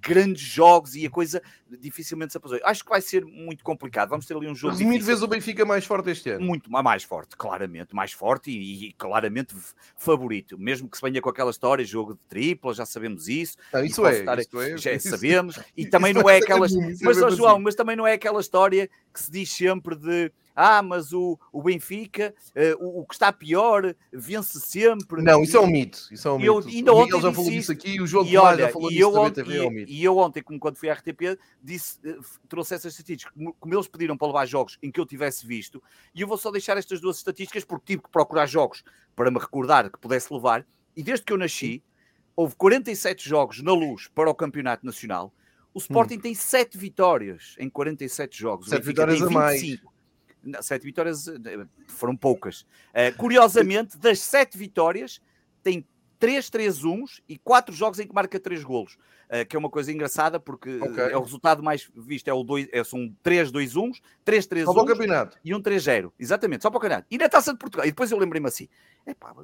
[0.00, 1.42] grandes jogos e a coisa
[1.80, 2.58] dificilmente se aposou.
[2.64, 4.08] Acho que vai ser muito complicado.
[4.10, 4.74] Vamos ter ali um jogo.
[4.74, 6.44] Resumindo, vez o Benfica mais forte este ano.
[6.44, 9.54] Muito mais forte, claramente, mais forte e, e, claramente
[9.96, 10.58] favorito.
[10.58, 13.56] Mesmo que se venha com aquela história, jogo de tripla, já sabemos isso.
[13.72, 14.38] Não, isso, é, estar...
[14.38, 15.58] isso é, Já isso, sabemos.
[15.76, 16.66] E também não é aquela.
[17.02, 20.82] Mas, oh, João, mas também não é aquela história que se diz sempre de ah,
[20.82, 25.22] mas o, o Benfica, uh, o, o, que está pior, vence sempre.
[25.22, 26.08] Não, isso é um mito.
[26.10, 26.68] Isso é um eu, mito.
[26.68, 29.16] Ainda o Miguel já falou disso aqui, o jogo e olha, já falou e disso
[29.16, 29.92] ontem, TV, é um mito.
[29.92, 33.86] E eu ontem, como quando fui à RTP, disse, uh, trouxe essas estatísticas, como eles
[33.86, 35.80] pediram para levar jogos em que eu tivesse visto,
[36.12, 38.82] e eu vou só deixar estas duas estatísticas porque tive que procurar jogos
[39.14, 40.66] para me recordar que pudesse levar,
[40.96, 41.84] e desde que eu nasci,
[42.34, 45.32] houve 47 jogos na luz para o Campeonato Nacional,
[45.72, 46.20] o Sporting hum.
[46.20, 48.68] tem 7 vitórias em 47 jogos.
[48.70, 49.78] 7 vitórias a mais
[50.60, 52.62] sete vitórias eh, foram poucas.
[52.92, 55.20] Uh, curiosamente, das sete vitórias,
[55.62, 55.86] tem
[56.18, 58.98] três 3-1 e quatro jogos em que marca três golos.
[59.28, 61.12] Uh, que é uma coisa engraçada, porque okay.
[61.12, 64.86] é o resultado mais visto, é o dois, é, são 3-2-1, 3-3-1 só para o
[64.86, 65.38] campeonato.
[65.44, 66.10] e um 3-0.
[66.18, 67.06] Exatamente, só para o campeonato.
[67.10, 67.86] E na Taça de Portugal.
[67.86, 68.68] E depois eu lembrei-me assim,
[69.06, 69.34] epá,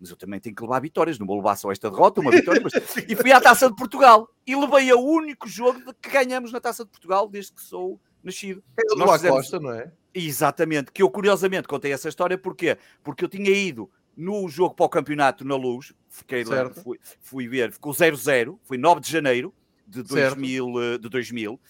[0.00, 2.62] mas eu também tenho que levar vitórias, não vou levar só esta derrota, uma vitória,
[2.62, 2.72] mas...
[3.08, 6.84] e fui à Taça de Portugal e levei o único jogo que ganhamos na Taça
[6.84, 8.62] de Portugal desde que sou nascido.
[8.76, 9.92] É o do Acosta, não é?
[10.14, 12.76] Exatamente, que eu curiosamente contei essa história, porquê?
[13.02, 17.48] Porque eu tinha ido no jogo para o campeonato na luz, fiquei lá, fui, fui,
[17.48, 19.54] ver, ficou 0-0, foi 9 de janeiro
[19.86, 21.60] de 2000, eh, de 2000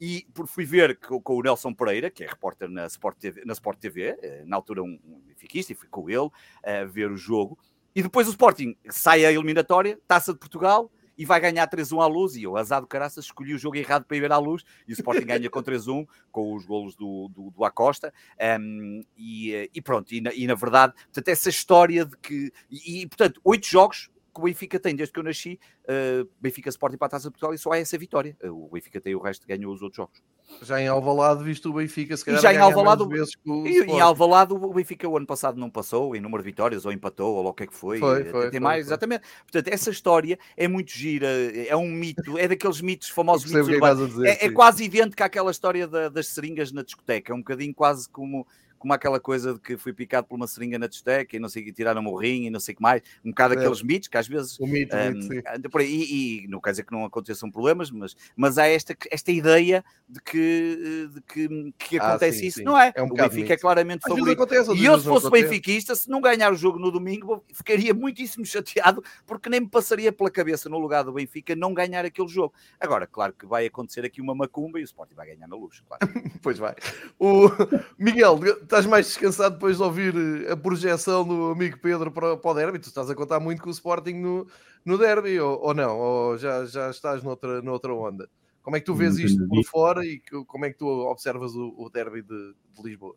[0.00, 3.52] e fui ver com, com, o Nelson Pereira, que é repórter na Sport TV, na
[3.52, 6.28] Sport TV eh, na altura um, um benfiquista, e fui com ele
[6.62, 7.58] a ver o jogo.
[7.94, 12.06] E depois o Sporting sai a eliminatória, Taça de Portugal, e vai ganhar 3-1 à
[12.06, 12.36] luz.
[12.36, 14.64] E eu, azar do caraças, escolhi o jogo errado para ir ver à luz.
[14.86, 18.12] E o Sporting ganha com 3-1, com os golos do, do, do Acosta.
[18.60, 22.52] Um, e, e, pronto, e na, e na, verdade, portanto, essa história de que.
[22.70, 26.68] E, e portanto, oito jogos que o Benfica tem desde que eu nasci, uh, Benfica
[26.68, 28.36] Sporting para a Taça de Portugal, e só é essa vitória.
[28.44, 30.22] Uh, o Benfica tem o resto, ganhou os outros jogos.
[30.62, 34.00] Já em Alvalade, visto o Benfica, se calhar e já em Alvalade, vezes e, em
[34.00, 37.46] Alvalade o Benfica o ano passado não passou em número de vitórias, ou empatou, ou
[37.46, 37.98] o que é que foi.
[37.98, 38.88] foi, foi tem foi, mais, foi.
[38.88, 39.24] exatamente.
[39.42, 43.72] Portanto, essa história é muito gira, é um mito, é daqueles mitos, famosos mitos é
[43.72, 44.10] urbanos.
[44.10, 47.74] Dizer, é, é, quase idêntico àquela história da, das seringas na discoteca, é um bocadinho
[47.74, 48.46] quase como
[48.86, 51.64] como aquela coisa de que fui picado por uma seringa na testeca e não sei
[51.64, 53.56] que tiraram o rim e não sei o que mais, um bocado é.
[53.56, 56.60] aqueles mitos que às vezes o mito, um, mito anda por aí, e, e, não
[56.60, 61.20] quer dizer que não aconteçam problemas, mas, mas há esta, esta ideia de que, de
[61.22, 62.64] que, que ah, acontece ah, sim, isso, sim.
[62.64, 62.92] não é?
[62.94, 64.40] é um o Benfica é claramente às favorito.
[64.40, 68.46] Acontece, e eu, se fosse benfiquista, se não ganhar o jogo no domingo, ficaria muitíssimo
[68.46, 72.54] chateado porque nem me passaria pela cabeça no lugar do Benfica não ganhar aquele jogo.
[72.78, 75.82] Agora, claro que vai acontecer aqui uma macumba e o Sporting vai ganhar na luz,
[75.88, 76.06] claro.
[76.40, 76.76] pois vai.
[77.18, 77.50] O
[77.98, 78.38] Miguel,
[78.76, 82.54] estás mais descansado depois de ouvir eh, a projeção do amigo Pedro para, para o
[82.54, 82.78] derby?
[82.78, 84.46] Tu estás a contar muito com o Sporting no,
[84.84, 85.98] no derby ou, ou não?
[85.98, 88.28] Ou já, já estás noutra, noutra onda?
[88.62, 91.74] Como é que tu vês isto por fora e como é que tu observas o,
[91.78, 93.16] o derby de, de Lisboa?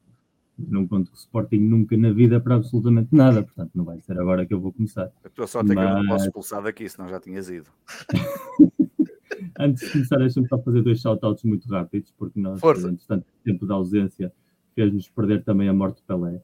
[0.57, 4.19] não conto com o Sporting nunca na vida para absolutamente nada, portanto não vai ser
[4.19, 5.09] agora que eu vou começar.
[5.23, 5.77] A tua sorte Mas...
[5.77, 7.69] é que eu não posso expulsar daqui, senão já tinhas ido.
[9.57, 12.93] Antes de começar, deixa-me só fazer dois shoutouts muito rápidos, porque nós, Força.
[13.07, 14.33] tanto tempo de ausência,
[14.79, 16.41] fez-nos perder também a morte de Pelé.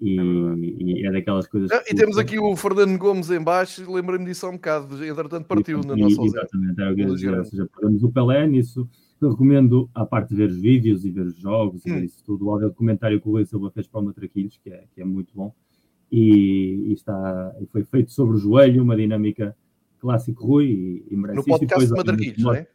[0.00, 0.22] E é,
[0.58, 1.70] e é daquelas coisas.
[1.70, 5.46] Ah, e temos aqui o Fernando Gomes em baixo, lembrei-me disso há um bocado, entretanto
[5.46, 6.40] partiu e, na nossa ausência.
[6.40, 8.88] Exatamente, era o que eu dizer, ou seja, perdemos o Pelé nisso.
[9.18, 11.88] Eu recomendo, à parte de ver os vídeos e ver os jogos hum.
[11.88, 14.68] e ver isso tudo, o documentário que o Rui Silva fez para o Matraquilhos, que
[14.68, 15.54] é, que é muito bom.
[16.12, 19.56] E, e, está, e foi feito sobre o joelho, uma dinâmica
[19.98, 22.66] clássico Rui e, e merece No podcast de Matraquilhos, não é?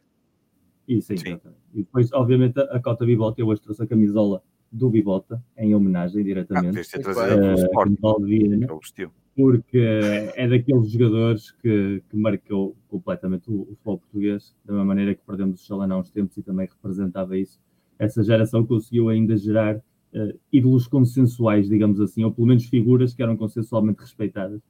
[0.88, 1.38] E, sim, sim.
[1.72, 5.74] e depois, obviamente, a, a Cota Bibota, eu hoje trouxe a camisola do Bibota, em
[5.74, 6.78] homenagem diretamente.
[6.78, 7.92] Ah, ter trazido uh, Sport,
[9.36, 9.78] porque
[10.34, 15.20] é daqueles jogadores que, que marcou completamente o, o futebol português, da mesma maneira que
[15.26, 17.60] perdemos o Chalana há uns tempos e também representava isso.
[17.98, 23.22] Essa geração conseguiu ainda gerar uh, ídolos consensuais, digamos assim, ou pelo menos figuras que
[23.22, 24.60] eram consensualmente respeitadas,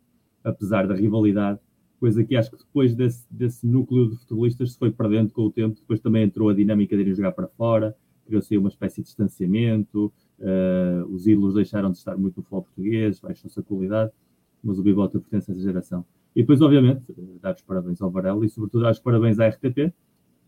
[0.45, 1.61] apesar da rivalidade,
[1.99, 5.53] coisa que acho que depois desse, desse núcleo de futebolistas se foi perdendo com o
[5.53, 9.07] tempo, depois também entrou a dinâmica de ir jogar para fora, criou-se uma espécie de
[9.07, 14.13] distanciamento, uh, os ídolos deixaram de estar muito no futebol português, baixou-se a qualidade,
[14.63, 16.05] mas o Bibota pertence a essa geração.
[16.35, 17.03] E depois, obviamente,
[17.41, 19.93] dar os parabéns ao Varela e, sobretudo, dar os parabéns à RTP,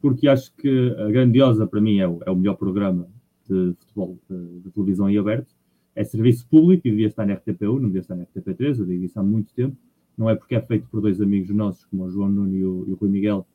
[0.01, 3.09] porque acho que a Grandiosa, para mim, é o, é o melhor programa
[3.49, 5.55] de futebol de, de, televisão em aberto.
[5.95, 9.05] É serviço público e devia estar na RTP1, não devia estar na RTP3, eu digo
[9.05, 9.77] isso há muito tempo.
[10.17, 12.85] Não é porque é feito por dois amigos nossos, como o João Nuno e o,
[12.89, 13.47] e o Rui Miguel,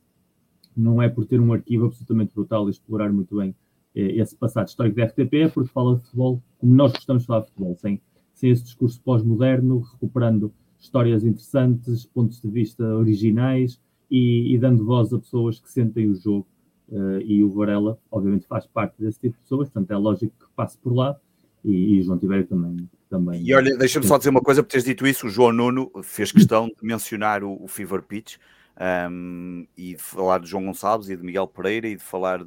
[0.76, 3.54] não é por ter um arquivo absolutamente brutal e explorar muito bem eh,
[3.94, 7.40] esse passado histórico da RTP, é porque fala de futebol como nós gostamos de falar
[7.40, 8.00] de futebol, sem,
[8.34, 15.12] sem esse discurso pós-moderno, recuperando histórias interessantes, pontos de vista originais e, e, dando voz
[15.12, 16.46] a pessoas que sentem o jogo.
[16.88, 20.46] Uh, e o Varela, obviamente, faz parte desse tipo de pessoas, portanto é lógico que
[20.56, 21.16] passe por lá.
[21.64, 23.42] E, e João Tibério também, também.
[23.42, 26.32] E olha, deixa-me só dizer uma coisa, por teres dito isso, o João Nuno fez
[26.32, 28.38] questão de mencionar o, o Fever Pitch
[29.10, 32.40] um, e de falar de João Gonçalves e de Miguel Pereira e de falar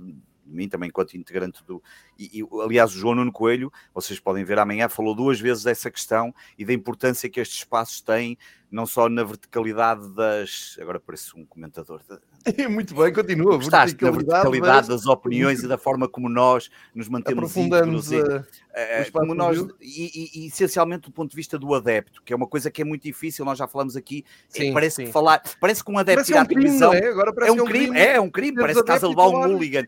[0.45, 1.81] mim também enquanto integrante do.
[2.17, 5.89] E, e, aliás, o João Nuno Coelho, vocês podem ver amanhã, falou duas vezes dessa
[5.89, 8.37] questão e da importância que estes espaços têm
[8.73, 10.75] não só na verticalidade das.
[10.81, 12.01] Agora parece um comentador.
[12.69, 13.55] Muito bem, continua.
[13.55, 18.11] Gostaste verticalidade, na verticalidade das opiniões e da forma como nós nos mantemos íntegros.
[18.11, 22.35] Uh, como nós, e, e, e, essencialmente do ponto de vista do adepto, que é
[22.35, 24.25] uma coisa que é muito difícil, nós já falamos aqui.
[24.55, 25.05] É, sim, parece sim.
[25.05, 25.43] que falar.
[25.61, 26.91] Parece que um adepto ir à televisão.
[26.91, 27.09] É?
[27.09, 28.57] Agora é, um é um crime, é, é um crime.
[28.57, 29.85] Parece que estás a levar um hooligan.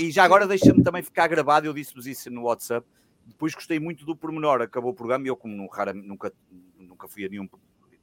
[0.00, 2.84] E já agora deixa-me também ficar gravado, eu disse-vos isso no WhatsApp.
[3.24, 5.94] Depois gostei muito do pormenor, acabou o programa e eu, como nunca,
[6.76, 7.48] nunca fui a nenhum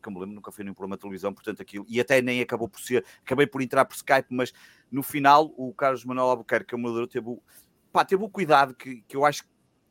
[0.02, 2.42] que eu me lembro, nunca fui nenhum programa de televisão, portanto aquilo, e até nem
[2.42, 4.52] acabou por ser, acabei por entrar por Skype, mas
[4.92, 7.42] no final o Carlos Manuel Albuquerque, que é o moderador, teve o,
[7.92, 9.44] pá, teve o cuidado que, que eu acho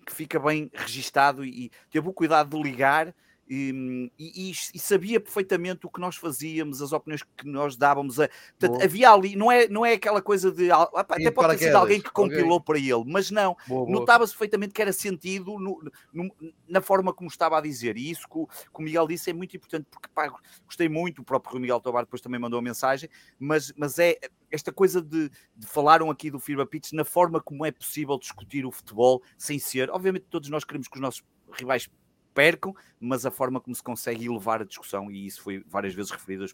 [0.07, 3.15] que fica bem registado e, e teve o cuidado de ligar
[3.53, 8.21] e, e, e, sabia perfeitamente o que nós fazíamos, as opiniões que nós dávamos.
[8.21, 10.71] A, portanto, havia ali, não é, não é aquela coisa de.
[10.71, 12.65] até pode ter sido alguém que compilou okay.
[12.65, 13.57] para ele, mas não.
[13.69, 15.83] Notava-se perfeitamente que era sentido no,
[16.13, 16.33] no,
[16.69, 17.97] na forma como estava a dizer.
[17.97, 20.33] E isso que o, que o Miguel disse é muito importante, porque pá,
[20.65, 21.23] gostei muito.
[21.23, 24.17] O próprio Miguel Tobar depois também mandou a mensagem, mas, mas é
[24.49, 28.65] esta coisa de, de falaram aqui do Firma Pitts na forma como é possível discutir
[28.65, 29.91] o futebol sem ser.
[29.91, 31.89] Obviamente, todos nós queremos que os nossos rivais
[32.35, 36.11] percam, mas a forma como se consegue elevar a discussão, e isso foi várias vezes
[36.11, 36.47] referido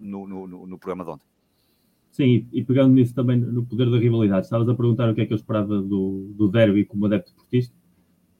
[0.00, 1.26] no, no, no, no programa de ontem.
[2.10, 5.26] Sim, e pegando nisso também no poder da rivalidade, estavas a perguntar o que é
[5.26, 7.74] que eu esperava do, do derby como adepto portista,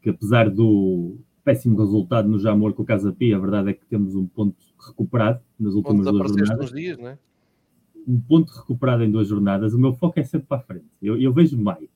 [0.03, 3.87] que apesar do péssimo resultado no Jamor com o Casa Pia, a verdade é que
[3.87, 6.71] temos um ponto recuperado nas últimas duas jornadas.
[6.71, 7.19] Dias, é?
[8.07, 9.75] Um ponto recuperado em duas jornadas.
[9.75, 10.87] O meu foco é sempre para a frente.
[11.01, 11.89] Eu, eu vejo maio.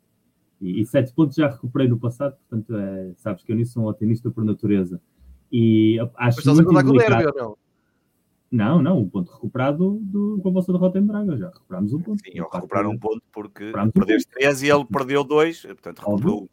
[0.60, 3.84] E, e sete pontos já recuperei no passado, portanto, é, sabes que eu nisso sou
[3.84, 5.00] um otimista por natureza.
[5.52, 7.56] E acho Mas muito estás a contar com o derby ou não?
[8.50, 11.36] Não, não, um ponto recuperado do, com a vossa derrota em Braga.
[11.36, 12.22] Já recuperámos um ponto.
[12.24, 16.48] Sim, eu recuperar um ponto porque perdeste um três e ele perdeu dois, portanto recuperou.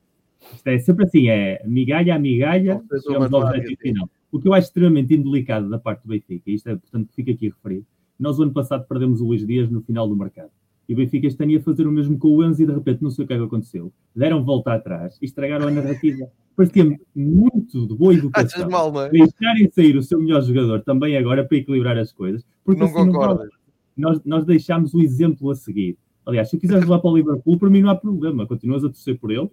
[0.53, 4.09] Isto é sempre assim, é migalha a migalha, chegamos ao objetivo final.
[4.31, 7.49] O que eu acho extremamente indelicado da parte do Benfica, isto é, portanto, fica aqui
[7.49, 7.85] referido.
[8.19, 10.51] Nós, o ano passado, perdemos o Luís Dias no final do mercado.
[10.88, 13.02] E o Benfica este ano ia fazer o mesmo com o Enzo e de repente
[13.02, 13.91] não sei o que é que aconteceu.
[14.15, 16.28] Deram volta atrás e estragaram a narrativa.
[16.56, 18.69] Parecia muito de boa educação.
[18.69, 19.10] Mal, não é?
[19.10, 22.46] Deixarem sair o seu melhor jogador também agora para equilibrar as coisas.
[22.63, 23.50] Porque não assim, concordo.
[23.96, 25.98] Nós, nós deixámos o exemplo a seguir.
[26.26, 28.46] Aliás, se quiseres levar para o Liverpool, para mim não há problema.
[28.46, 29.50] Continuas a torcer por ele,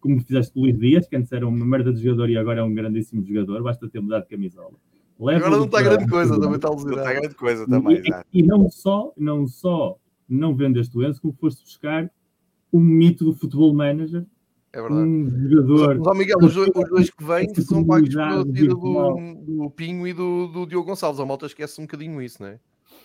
[0.00, 2.60] como fizeste com o Luís Dias, que antes era uma merda de jogador e agora
[2.60, 3.62] é um grandíssimo jogador.
[3.62, 4.74] Basta ter mudado de camisola.
[5.18, 8.02] Leva agora não está grande coisa, também está Não está grande coisa também.
[8.32, 9.96] E, e, não só, não só
[10.28, 12.10] não vendeste o Enzo, como foste buscar
[12.72, 14.26] um mito do futebol manager.
[14.72, 15.02] É verdade.
[15.02, 16.00] Um jogador.
[16.04, 20.06] Mas, Miguel, os, dois, os dois que vêm são pagos pela tira do, do Pinho
[20.06, 21.20] e do, do Diogo Gonçalves.
[21.20, 22.58] A malta esquece um bocadinho isso, não é?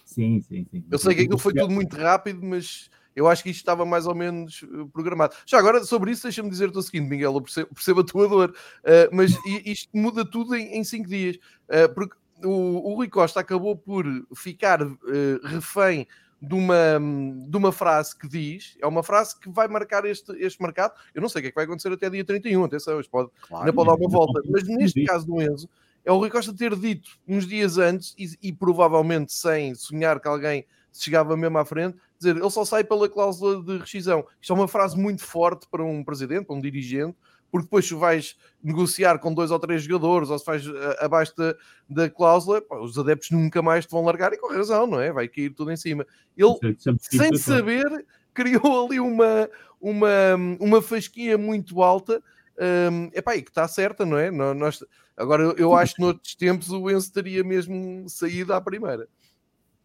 [0.04, 0.84] Sim, sim, sim.
[0.90, 4.08] Eu sei que aquilo foi tudo muito rápido, mas eu acho que isto estava mais
[4.08, 5.36] ou menos eh, programado.
[5.46, 8.50] Já agora, sobre isso, deixa-me dizer-te o seguinte, Miguel, eu percebo, percebo a tua dor,
[8.50, 13.40] uh, mas isto muda tudo em, em cinco dias, uh, porque o, o Rui Costa
[13.40, 14.06] acabou por
[14.36, 14.98] ficar uh,
[15.44, 16.08] refém
[16.42, 17.00] de uma,
[17.48, 20.94] de uma frase que diz, é uma frase que vai marcar este, este mercado.
[21.14, 23.30] Eu não sei o que é que vai acontecer até dia 31, atenção, isto pode,
[23.48, 25.70] claro, ainda pode dar uma volta, mas neste caso do Enzo,
[26.06, 30.28] é o Rui Costa ter dito uns dias antes, e, e provavelmente sem sonhar que
[30.28, 34.26] alguém chegava mesmo à frente, dizer, ele só sai pela cláusula de rescisão.
[34.42, 37.16] Isto é uma frase muito forte para um presidente, para um dirigente,
[37.52, 41.34] porque depois se vais negociar com dois ou três jogadores ou se faz eh, abaixo
[41.36, 41.56] da,
[41.90, 45.12] da cláusula, pá, os adeptos nunca mais te vão largar e com razão, não é?
[45.12, 46.06] Vai cair tudo em cima.
[46.38, 46.54] Ele,
[47.00, 52.22] sem saber, criou ali uma, uma, uma fasquia muito alta
[52.60, 54.30] um, epá, e que está certa, não é?
[54.30, 54.84] Nós,
[55.16, 59.08] agora, eu, acho que noutros tempos o Enzo teria mesmo saído à primeira.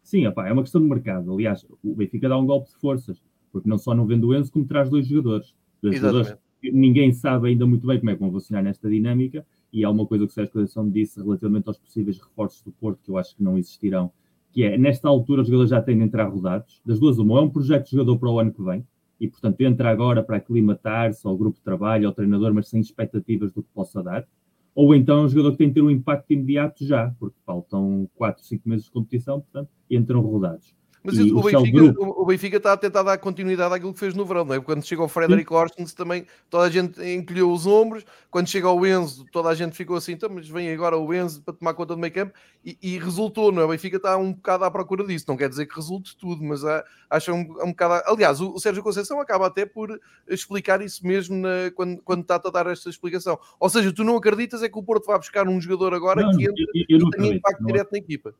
[0.03, 1.33] Sim, epá, é uma questão de mercado.
[1.33, 4.51] Aliás, o Benfica dá um golpe de forças, porque não só não vende o Enzo,
[4.51, 5.55] como traz dois jogadores.
[5.81, 9.83] Dois jogadores ninguém sabe ainda muito bem como é que vão funcionar nesta dinâmica, e
[9.83, 13.11] há uma coisa que o Sérgio Conceição disse relativamente aos possíveis reforços do Porto, que
[13.11, 14.11] eu acho que não existirão,
[14.51, 17.41] que é, nesta altura os jogadores já têm de entrar rodados, das duas uma, é
[17.41, 18.85] um projeto de jogador para o ano que vem,
[19.19, 23.51] e portanto entra agora para aclimatar-se ao grupo de trabalho, ao treinador, mas sem expectativas
[23.51, 24.25] do que possa dar,
[24.73, 28.09] ou então é um jogador que tem de ter um impacto imediato já, porque faltam
[28.15, 30.75] 4, 5 meses de competição, portanto, entram rodados.
[31.05, 34.43] Mas o, Benfica, o, Benfica, está a tentar dar continuidade àquilo que fez no verão,
[34.43, 34.59] não é?
[34.59, 38.85] Quando chega o Frederic Orsens também toda a gente encolheu os ombros, quando chega o
[38.85, 41.93] Enzo toda a gente ficou assim, então, mas vem agora o Enzo para tomar conta
[41.93, 42.33] do meio campo
[42.65, 43.65] e, e, resultou, não é?
[43.65, 46.65] O Benfica está um bocado à procura disso, não quer dizer que resulte tudo, mas
[46.65, 48.03] há, acho um, um bocado...
[48.07, 52.35] Aliás, o, o, Sérgio Conceição acaba até por explicar isso mesmo na, quando, quando está
[52.35, 53.37] a dar esta explicação.
[53.59, 56.35] Ou seja, tu não acreditas é que o Porto vai buscar um jogador agora não,
[56.35, 57.67] que entra eu, eu e tem impacto não.
[57.67, 58.33] direto na equipa.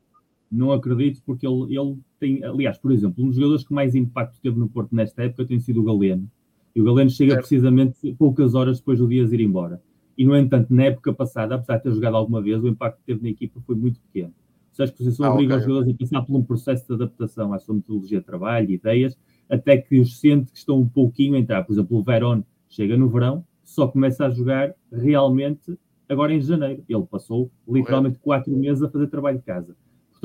[0.50, 4.40] Não acredito, porque ele, ele tem, aliás, por exemplo, um dos jogadores que mais impacto
[4.40, 6.30] teve no Porto nesta época tem sido o Galeno.
[6.74, 7.48] E o Galeno chega certo.
[7.48, 9.80] precisamente poucas horas depois do Dias ir embora.
[10.16, 13.06] E, no entanto, na época passada, apesar de ter jogado alguma vez, o impacto que
[13.06, 14.32] teve na equipa foi muito pequeno.
[14.72, 15.60] Se a exposição ah, obriga okay.
[15.60, 19.16] os jogadores a passar por um processo de adaptação à sua metodologia de trabalho, ideias,
[19.48, 21.64] até que os sente que estão um pouquinho a entrar.
[21.64, 25.78] Por exemplo, o Verón chega no verão, só começa a jogar realmente
[26.08, 26.84] agora em janeiro.
[26.88, 29.76] Ele passou literalmente quatro meses a fazer trabalho de casa.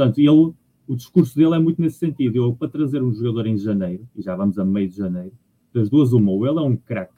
[0.02, 0.52] Portanto, ele,
[0.88, 2.36] o discurso dele é muito nesse sentido.
[2.36, 5.32] Eu, para trazer um jogador em janeiro, e já vamos a meio de janeiro,
[5.72, 7.14] das duas, uma, ou ele é um craque,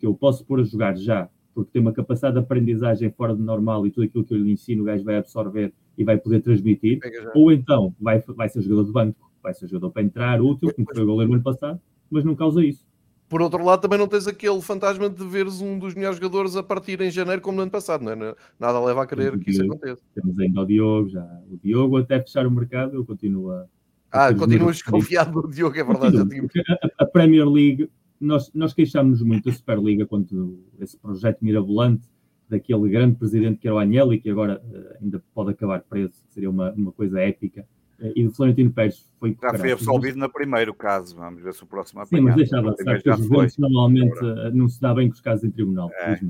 [0.00, 3.42] que eu posso pôr a jogar já, porque tem uma capacidade de aprendizagem fora do
[3.44, 6.40] normal e tudo aquilo que eu lhe ensino, o gajo vai absorver e vai poder
[6.40, 6.98] transmitir,
[7.34, 10.88] ou então vai, vai ser jogador de banco, vai ser jogador para entrar, útil, como
[10.92, 12.84] foi o goleiro no ano passado, mas não causa isso.
[13.28, 16.62] Por outro lado, também não tens aquele fantasma de veres um dos melhores jogadores a
[16.62, 18.34] partir em janeiro, como no ano passado, não é?
[18.58, 20.02] Nada leva a crer que isso aconteça.
[20.14, 21.24] Temos ainda o Diogo, já.
[21.50, 23.66] O Diogo, até fechar o mercado, eu continuo a.
[24.12, 26.18] Ah, continuas desconfiado do Diogo, é verdade.
[26.18, 32.08] A, a, Premier League, nós, nós queixámos muito da Superliga quando esse projeto mirabolante
[32.48, 36.48] daquele grande presidente que era o Agnelli, que agora uh, ainda pode acabar preso, seria
[36.48, 37.66] uma, uma coisa épica
[38.14, 39.36] e do Florentino Pérez foi.
[39.40, 43.02] Já foi absolvido no primeiro caso, vamos ver se o próximo Sim, mas deixava sabe
[43.02, 44.50] que os normalmente Agora.
[44.50, 46.20] não se dá bem com os casos em tribunal, é.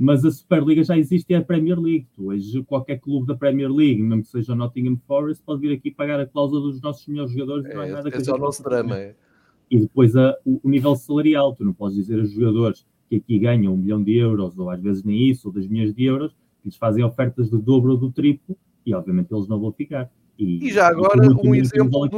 [0.00, 2.06] Mas a Superliga já existe e é a Premier League.
[2.14, 5.74] Tu, hoje, qualquer clube da Premier League, mesmo que seja o Nottingham Forest, pode vir
[5.74, 7.64] aqui pagar a cláusula dos nossos melhores jogadores.
[7.64, 8.96] É, não é nada esse é o nosso drama.
[8.96, 9.16] É.
[9.68, 11.52] E depois a, o, o, nível salarial.
[11.52, 14.80] Tu não podes dizer a jogadores que aqui ganham um milhão de euros, ou às
[14.80, 16.32] vezes nem isso, ou dois milhões de euros,
[16.62, 18.56] que lhes fazem ofertas de dobro ou do triplo,
[18.86, 20.08] e obviamente eles não vão ficar.
[20.38, 22.08] E, e já agora um exemplo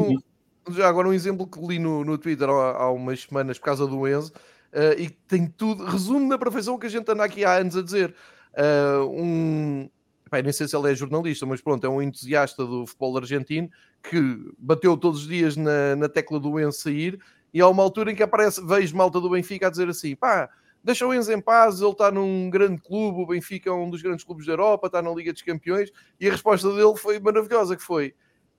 [0.71, 3.87] já agora um exemplo que li no, no Twitter há, há umas semanas por causa
[3.87, 4.33] do Enzo
[4.73, 7.77] uh, e tem tudo, resume na perfeição o que a gente anda aqui há anos
[7.77, 8.15] a dizer.
[8.53, 9.91] Uh, um,
[10.31, 13.71] pai, nem sei se ele é jornalista, mas pronto, é um entusiasta do futebol argentino
[14.03, 14.21] que
[14.59, 17.19] bateu todos os dias na, na tecla do Enzo sair
[17.53, 20.49] e há uma altura em que aparece, vejo malta do Benfica a dizer assim, pá,
[20.83, 24.03] deixa o Enzo em paz, ele está num grande clube, o Benfica é um dos
[24.03, 27.77] grandes clubes da Europa, está na Liga dos Campeões, e a resposta dele foi maravilhosa,
[27.77, 28.15] que foi,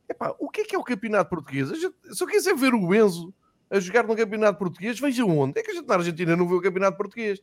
[0.10, 1.69] epá, o que é que é o campeonato português?
[1.69, 3.34] Gente, se eu quiser ver o Enzo
[3.69, 5.60] a jogar no campeonato português, veja onde.
[5.60, 7.39] É que a gente na Argentina não vê o campeonato português.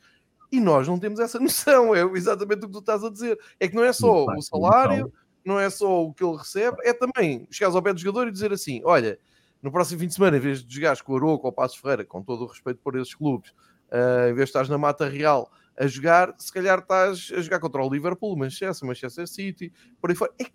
[0.52, 3.38] E nós não temos essa noção, é exatamente o que tu estás a dizer.
[3.58, 5.10] É que não é só o salário,
[5.42, 8.30] não é só o que ele recebe, é também chegares ao pé do jogador e
[8.30, 9.18] dizer assim, olha,
[9.62, 11.78] no próximo fim de semana, em vez de jogares com o Aroco ou o Passos
[11.78, 13.55] Ferreira, com todo o respeito por esses clubes,
[13.93, 17.61] uh, em vez de estás na Mata Real a jogar, se calhar estás a jogar
[17.61, 20.32] contra o Liverpool, Manchester, Manchester City, por aí fora.
[20.41, 20.47] É,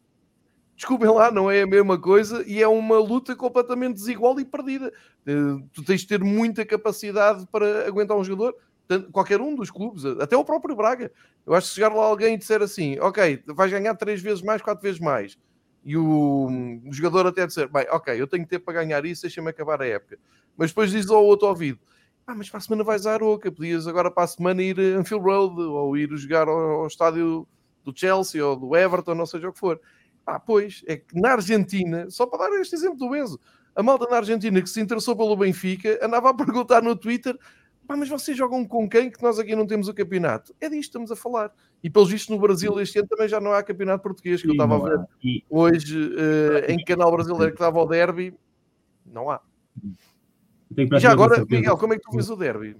[0.75, 4.91] desculpem lá, não é a mesma coisa e é uma luta completamente desigual e perdida.
[5.27, 8.55] Uh, tu tens de ter muita capacidade para aguentar um jogador,
[9.11, 11.11] qualquer um dos clubes, até o próprio Braga.
[11.45, 14.61] Eu acho que chegar lá alguém e disser assim, ok, vais ganhar três vezes mais,
[14.61, 15.37] quatro vezes mais.
[15.85, 16.49] E o,
[16.91, 20.17] jogador até dizer, bem, ok, eu tenho ter para ganhar isso, deixa-me acabar a época.
[20.57, 21.79] Mas depois diz ao outro ouvido,
[22.25, 24.99] ah, mas para a semana vais à Aroca, podias agora para a semana ir a
[24.99, 27.47] Anfield Road ou ir jogar ao, ao, estádio
[27.83, 29.79] do Chelsea ou do Everton, não seja o que for.
[30.25, 33.39] Ah, pois, é que na Argentina, só para dar este exemplo do Enzo,
[33.75, 37.37] a malta na Argentina que se interessou pelo Benfica andava a perguntar no Twitter
[37.85, 40.55] Pá, mas vocês jogam com quem que nós aqui não temos o campeonato?
[40.59, 41.51] É disto que estamos a falar.
[41.83, 44.57] E pelos vistos no Brasil este ano também já não há campeonato português, que Sim,
[44.57, 45.43] eu estava a ver e...
[45.49, 48.33] hoje uh, em canal brasileiro que estava o derby,
[49.05, 49.41] não há.
[50.77, 52.75] E já agora, Miguel, como é que tu vês o derby?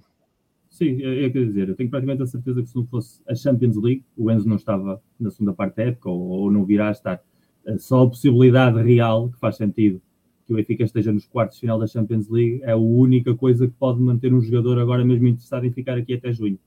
[0.70, 3.34] Sim, é, é quer dizer, eu tenho praticamente a certeza que se não fosse a
[3.34, 6.88] Champions League, o Enzo não estava na segunda parte da época ou, ou não virá
[6.88, 7.22] a estar.
[7.64, 10.02] Eh, só a possibilidade real, que faz sentido,
[10.46, 13.66] que o Benfica esteja nos quartos de final da Champions League, é a única coisa
[13.66, 16.58] que pode manter um jogador agora mesmo interessado em ficar aqui até junho.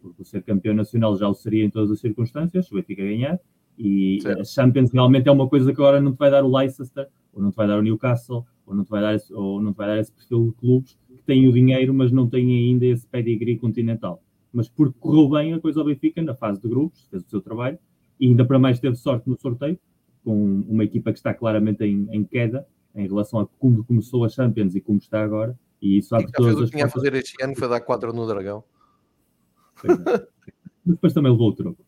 [0.00, 3.02] Porque o ser campeão nacional já o seria em todas as circunstâncias, se o Benfica
[3.02, 3.38] ganhar,
[3.76, 4.40] e certo.
[4.40, 7.42] a Champions realmente é uma coisa que agora não te vai dar o Leicester, ou
[7.42, 9.76] não te vai dar o Newcastle, ou não te vai dar esse, ou não te
[9.76, 13.06] vai dar esse perfil de clubes que têm o dinheiro, mas não têm ainda esse
[13.06, 14.22] pedigree continental.
[14.52, 17.40] Mas porque correu bem a coisa ao Benfica na fase de grupos, fez o seu
[17.40, 17.78] trabalho,
[18.20, 19.78] e ainda para mais teve sorte no sorteio,
[20.22, 24.28] com uma equipa que está claramente em, em queda em relação a como começou a
[24.28, 25.58] Champions e como está agora.
[25.80, 26.70] E isso abre todas as.
[26.70, 28.64] Tinha a fazer este ano foi dar 4 no Dragão.
[29.84, 29.88] É.
[30.84, 31.84] Depois também levou o troco.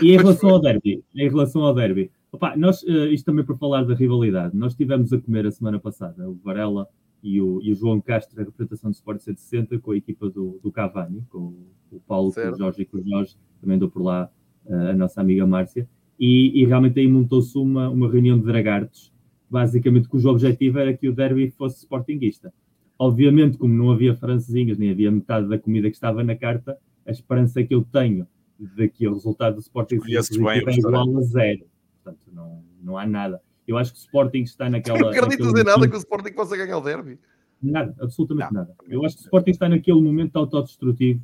[0.00, 3.56] E em relação ao derby, em relação ao derby, opa, nós, uh, isto também para
[3.56, 6.88] falar da rivalidade, nós estivemos a comer a semana passada o Varela
[7.22, 10.58] e o, e o João Castro, a representação do Sport 160, com a equipa do,
[10.62, 11.54] do Cavani, com
[11.92, 12.50] o Paulo, certo.
[12.50, 14.28] com o Jorge e com o Jorge, também dou por lá
[14.66, 19.12] uh, a nossa amiga Márcia, e, e realmente aí montou-se uma, uma reunião de dragartos,
[19.48, 22.52] basicamente cujo objetivo era que o derby fosse sportinguista.
[22.98, 27.10] Obviamente, como não havia francesinhas, nem havia metade da comida que estava na carta, a
[27.10, 28.26] esperança que eu tenho
[28.58, 31.64] de que o resultado do Sporting é igual a zero.
[32.02, 33.40] Portanto, não, não há nada.
[33.66, 34.98] Eu acho que o Sporting está naquela.
[34.98, 37.18] Não acredito dizer nada que o Sporting possa ganhar o derby.
[37.62, 38.62] Nada, absolutamente não.
[38.62, 38.74] nada.
[38.88, 41.22] Eu acho que o Sporting está naquele momento autodestrutivo,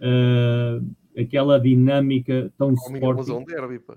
[0.00, 0.84] uh,
[1.18, 3.18] aquela dinâmica tão oh, Sporting.
[3.18, 3.96] Mas é um derby, pá.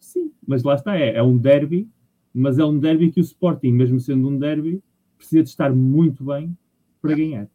[0.00, 1.88] Sim, mas lá está, é, é um derby,
[2.34, 4.82] mas é um derby que o Sporting, mesmo sendo um derby,
[5.16, 6.56] precisa de estar muito bem
[7.00, 7.48] para ganhar.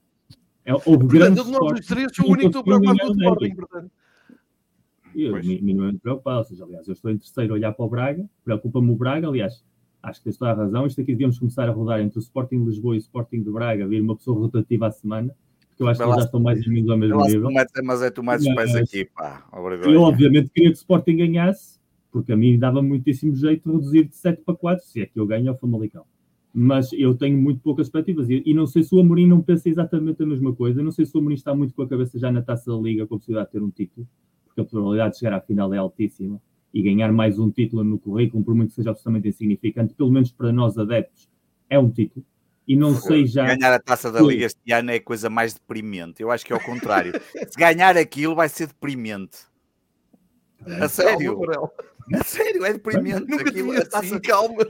[0.64, 3.56] É, houve portanto, nós os três sou o único que estou preocupado com o Sporting,
[3.56, 3.92] portanto.
[5.16, 8.26] Eu minimamente preocupado, ou seja, aliás, eu estou em terceiro a olhar para o Braga,
[8.43, 9.64] preocupa-me o Braga, aliás,
[10.01, 12.59] acho que tens toda a razão, isto aqui devíamos começar a rodar entre o Sporting
[12.59, 15.36] de Lisboa e o Sporting de Braga, vir uma pessoa rotativa à semana,
[15.70, 17.51] porque eu acho que eles já estão mais ou menos ao mesmo nível.
[17.84, 19.45] Mas é tu mais pés aqui, pá.
[19.86, 21.80] Eu obviamente queria que o Sporting ganhasse,
[22.12, 25.20] porque a mim dava muitíssimo jeito de reduzir de 7 para 4, se é que
[25.20, 26.03] eu ganho ao Famalicão.
[26.53, 29.70] Mas eu tenho muito poucas expectativas e, e, não sei se o Amorim não pensa
[29.70, 32.30] exatamente a mesma coisa, não sei se o Amorim está muito com a cabeça já
[32.30, 34.05] na taça da Liga com a possibilidade de ter um título
[34.52, 36.41] porque a probabilidade de chegar à final é altíssima
[36.74, 40.32] e ganhar mais um título no currículo, por muito que seja absolutamente insignificante, pelo menos
[40.32, 41.30] para nós adeptos,
[41.70, 42.26] é um título.
[42.68, 43.45] E não sei já.
[43.45, 46.22] Ganhar a taça da Liga este ano é a coisa mais deprimente.
[46.22, 47.12] Eu acho que é o contrário.
[47.49, 49.39] Se ganhar aquilo, vai ser deprimente.
[50.66, 51.41] A sério.
[52.14, 53.26] A sério, é deprimente.
[53.28, 53.99] Nunca aquilo, a taça...
[53.99, 54.64] assim, calma.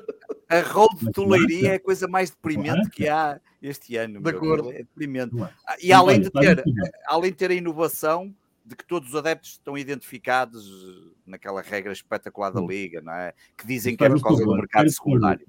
[0.49, 4.21] A Road de Toleiria é a coisa mais deprimente que há este ano.
[4.21, 4.71] De acordo.
[4.71, 5.35] É deprimente.
[5.67, 6.63] Ah, e além de ter,
[7.07, 8.33] além de ter a inovação,
[8.63, 13.33] de que todos os adeptos estão identificados naquela regra espetacular da Liga, não é?
[13.57, 15.45] Que dizem que é por causa do mercado secundário.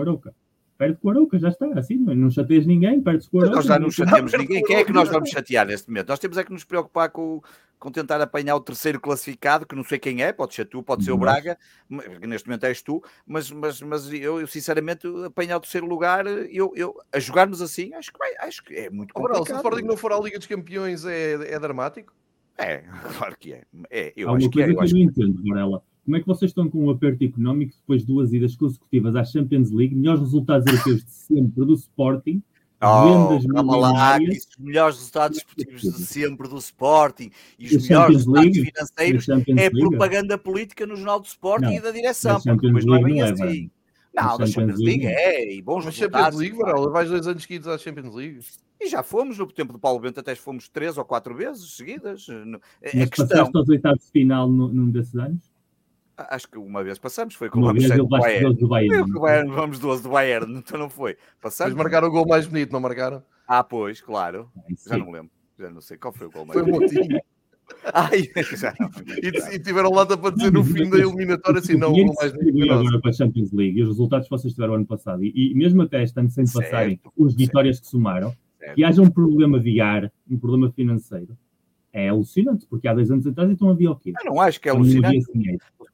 [0.00, 0.34] Arouca.
[0.82, 1.64] Perde com a Arouca, já está.
[1.78, 3.56] Assim, não chateias ninguém, perde com a Arouca.
[3.56, 4.64] Nós já não chateamos ninguém.
[4.64, 6.08] Quem é que nós vamos chatear neste momento?
[6.08, 7.40] Nós temos é que nos preocupar com,
[7.78, 11.04] com tentar apanhar o terceiro classificado, que não sei quem é, pode ser tu, pode
[11.04, 11.56] ser o Braga,
[12.20, 16.72] neste momento és tu, mas, mas, mas eu, eu sinceramente apanhar o terceiro lugar, eu,
[16.74, 19.46] eu, a jogarmos assim, acho que, vai, acho que é muito complicado.
[19.46, 22.12] se o Sporting não for à Liga dos Campeões é, é dramático?
[22.58, 22.78] É,
[23.18, 23.62] claro que é.
[23.88, 25.91] é eu Há acho uma coisa que, é, que eu, eu não entendo, Varela.
[26.04, 29.24] Como é que vocês estão com um aperto económico depois de duas idas consecutivas à
[29.24, 32.42] Champions League, melhores resultados europeus de sempre do Sporting,
[32.84, 38.58] Oh, vendas lá, os melhores resultados esportivos de sempre do Sporting e os melhores resultados
[38.58, 42.96] financeiros é propaganda política no Jornal do Sporting não, e da direção, porque depois não
[42.96, 43.70] é bem assim.
[44.12, 46.24] Não, da Champions League é, e bons Mas resultados.
[46.24, 48.40] Champions League, Varela, vais dois anos seguidos à Champions League.
[48.80, 52.26] E já fomos, no tempo do Paulo Bento até fomos três ou quatro vezes seguidas.
[52.82, 53.28] É Mas questão...
[53.28, 55.51] passaste aos oitavos de final num desses anos?
[56.16, 58.54] Acho que uma vez passamos, foi com uma o Ramsey do Bayern.
[58.54, 59.12] Do Bayern.
[59.12, 59.50] Bayern.
[59.50, 61.16] Vamos 12 do Bayern, então não foi.
[61.40, 61.72] Passamos.
[61.74, 63.22] Mas marcaram o gol mais bonito, não marcaram?
[63.46, 64.50] Ah, pois, claro.
[64.86, 65.30] Já não me lembro.
[65.58, 66.92] Já não sei qual foi o gol mais foi bonito.
[66.92, 67.20] Foi.
[67.94, 68.90] Ai, já não.
[69.22, 72.32] E, e tiveram lá para dizer no fim da eliminatória assim, não, o gol mais
[72.32, 72.72] bonito.
[72.72, 75.54] agora para a Champions League e os resultados que vocês tiveram ano passado, e, e
[75.54, 77.86] mesmo até este ano sem certo, passarem os vitórias certo.
[77.86, 78.74] que somaram, certo.
[78.74, 81.36] que haja um problema de ar, um problema financeiro,
[81.92, 84.12] é alucinante, porque há dois anos atrás então havia o quê?
[84.18, 85.26] Eu não acho que é alucinante.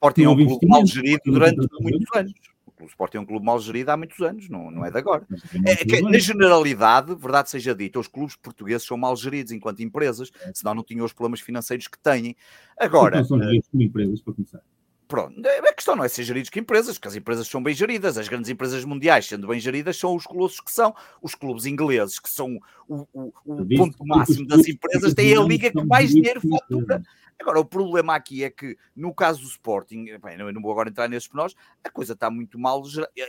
[0.01, 2.33] O Sporting é um clube mal gerido durante muitos anos.
[2.81, 5.27] O Sporting é um clube mal gerido há muitos anos, não, não é de agora.
[5.67, 10.31] É, que, na generalidade, verdade seja dita, os clubes portugueses são mal geridos enquanto empresas,
[10.55, 12.37] senão não tinham os problemas financeiros que têm.
[12.79, 13.17] Agora.
[13.17, 14.61] Então são geridos como empresas, para começar.
[15.09, 18.19] Pronto, a questão não é ser geridos que empresas, porque as empresas são bem geridas,
[18.19, 20.95] as grandes empresas mundiais, sendo bem geridas, são os colossos que são.
[21.23, 25.71] Os clubes ingleses, que são o, o, o ponto máximo das empresas, têm a liga
[25.73, 27.03] que mais dinheiro fatura.
[27.41, 31.09] Agora, o problema aqui é que, no caso do Sporting, bem, não vou agora entrar
[31.09, 32.83] nesses pormenores, a coisa está muito mal.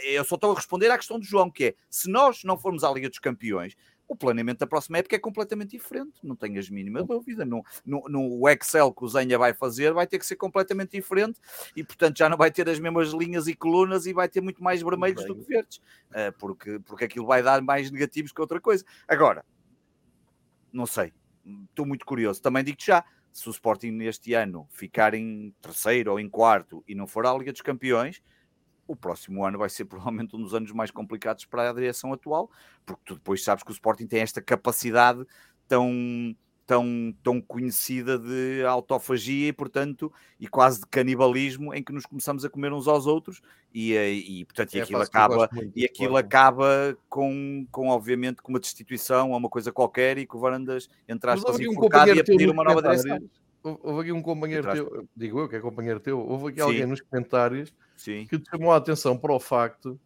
[0.04, 2.84] Eu só estou a responder à questão do João, que é, se nós não formos
[2.84, 3.76] à Liga dos Campeões,
[4.10, 7.48] o planeamento da próxima época é completamente diferente, não tenho as mínimas dúvidas.
[7.48, 11.40] No, no, no, Excel que o Zenha vai fazer, vai ter que ser completamente diferente
[11.76, 14.64] e, portanto, já não vai ter as mesmas linhas e colunas e vai ter muito
[14.64, 15.80] mais vermelhos do que verdes,
[16.12, 18.84] eh, porque, porque aquilo vai dar mais negativos que outra coisa.
[19.08, 19.46] Agora,
[20.74, 21.14] não sei,
[21.70, 22.42] estou muito curioso.
[22.42, 26.96] Também digo-te já, se o Sporting neste ano ficar em terceiro ou em quarto e
[26.96, 28.22] não for à Liga dos Campeões,
[28.88, 32.50] o próximo ano vai ser provavelmente um dos anos mais complicados para a direção atual,
[32.86, 35.26] porque tu depois sabes que o Sporting tem esta capacidade
[35.68, 36.36] tão,
[36.70, 42.46] tão, tão conhecida de autofagia e, portanto, e quase de canibalismo em que nos começamos
[42.46, 43.42] a comer uns aos outros
[43.74, 48.52] e, eh, e portanto, e é, aquilo acaba, e aquilo acaba com, com, obviamente, com
[48.52, 52.24] uma destituição ou uma coisa qualquer e que o Varandas entre aspas enforcado e a
[52.24, 53.18] pedir uma nova direção.
[53.64, 56.68] Houve aqui um companheiro teu, digo eu que é companheiro teu, houve aqui Sim.
[56.68, 58.28] alguém nos comentários Sim.
[58.30, 60.00] que te chamou a atenção para o facto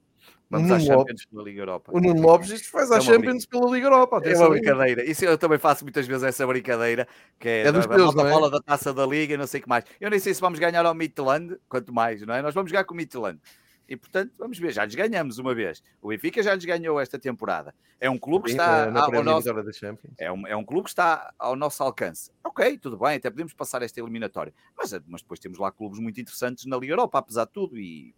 [0.54, 1.92] Vamos à Champions pela Liga Europa.
[1.94, 4.22] O Nuno Lopes isto faz à é Champions pela Liga Europa.
[4.24, 5.04] É uma brincadeira.
[5.04, 7.08] Isso eu também faço muitas vezes essa brincadeira,
[7.40, 8.50] que é, é dos a, teus, a é?
[8.52, 9.84] da taça da Liga e não sei o que mais.
[10.00, 12.42] Eu nem sei se vamos ganhar ao Midland, quanto mais, não é?
[12.42, 13.40] Nós vamos jogar com o Midland.
[13.88, 15.84] E portanto, vamos ver, já lhes ganhamos uma vez.
[16.02, 17.74] O Benfica já lhes ganhou esta temporada.
[18.00, 19.50] É um clube que está na ao nosso,
[20.18, 22.32] é um, é um clube que está ao nosso alcance.
[22.44, 24.54] Ok, tudo bem, até podemos passar esta eliminatória.
[24.78, 28.16] Mas, mas depois temos lá clubes muito interessantes na Liga Europa, apesar de tudo, e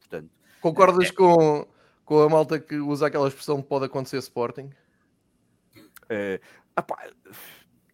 [0.00, 0.30] portanto.
[0.62, 1.66] Concordas é, com,
[2.04, 4.70] com a malta que usa aquela expressão que pode acontecer Sporting?
[6.08, 6.40] É,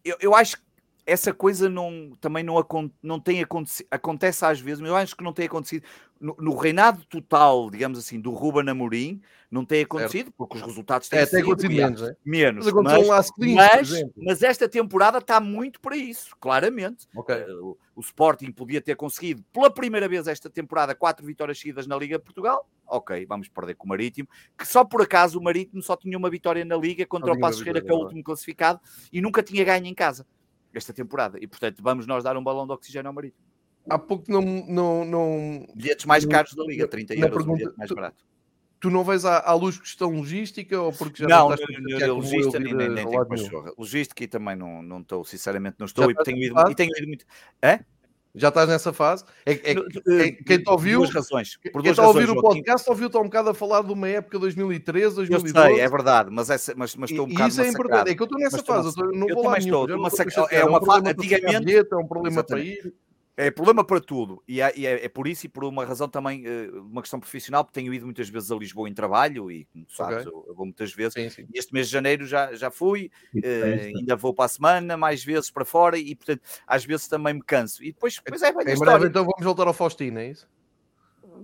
[0.05, 0.63] eu, eu acho que
[1.09, 2.55] essa coisa não, também não,
[3.01, 5.83] não tem acontecido, acontece às vezes, mas eu acho que não tem acontecido
[6.19, 10.33] no, no reinado total, digamos assim, do Ruben Amorim, não tem acontecido, certo.
[10.37, 12.15] porque os resultados têm é, tem acontecido menos, é?
[12.23, 12.65] menos.
[12.71, 17.07] Mas, mas, mas, mas, esta temporada está muito para isso, claramente.
[17.15, 17.43] Okay.
[17.43, 21.97] Uh, o Sporting podia ter conseguido, pela primeira vez esta temporada, quatro vitórias seguidas na
[21.97, 22.69] Liga de Portugal.
[22.85, 26.29] Ok, vamos perder com o Marítimo, que só por acaso o Marítimo só tinha uma
[26.29, 28.79] vitória na Liga contra o Passo Ferreira, que é o último classificado,
[29.11, 30.25] e nunca tinha ganho em casa
[30.73, 31.37] esta temporada.
[31.41, 33.43] E, portanto, vamos nós dar um balão de oxigênio ao Marítimo.
[33.89, 34.41] Há pouco não...
[34.41, 38.23] não, não bilhetes mais caros da Liga, 30 euros pergunta, bilhete mais barato.
[38.79, 42.15] Tu não vais à, à luz questão logística ou porque já não, não, não, não
[42.15, 43.73] logística nem, nem, nem tenho pachorra.
[43.77, 47.07] Logística e também não, não estou, sinceramente não estou e tenho, ido, e tenho ido
[47.07, 47.25] muito.
[47.61, 47.83] É?
[48.35, 49.23] Já estás nessa fase?
[49.45, 51.57] É, é, é, quem te ouviu, duas razões.
[51.71, 54.37] Por quem está a ouvir o podcast ouviu-te um bocado a falar de uma época
[54.37, 55.57] 2013, 2012.
[55.57, 58.15] Eu sei, é verdade, mas, essa, mas, mas estou um bocado Isso é importante, é
[58.15, 59.83] que eu estou nessa fase, eu não eu vou lá nenhum.
[60.07, 61.75] Estou, é uma fase, antigamente...
[61.75, 62.93] É um problema para ir
[63.39, 64.43] é problema para tudo.
[64.45, 67.63] E, é, é, é, por isso e por uma razão também, uh, uma questão profissional,
[67.63, 70.27] porque tenho ido muitas vezes a Lisboa em trabalho e, como sabes, okay.
[70.27, 71.13] eu, eu, vou muitas vezes.
[71.13, 71.47] Sim, sim.
[71.53, 75.49] Este mês de janeiro já, já fui, uh, ainda vou para a semana, mais vezes
[75.49, 77.81] para fora e, portanto, às vezes também me canso.
[77.81, 80.45] E depois, depois é bem Em breve, então vamos voltar ao Faustino, é isso?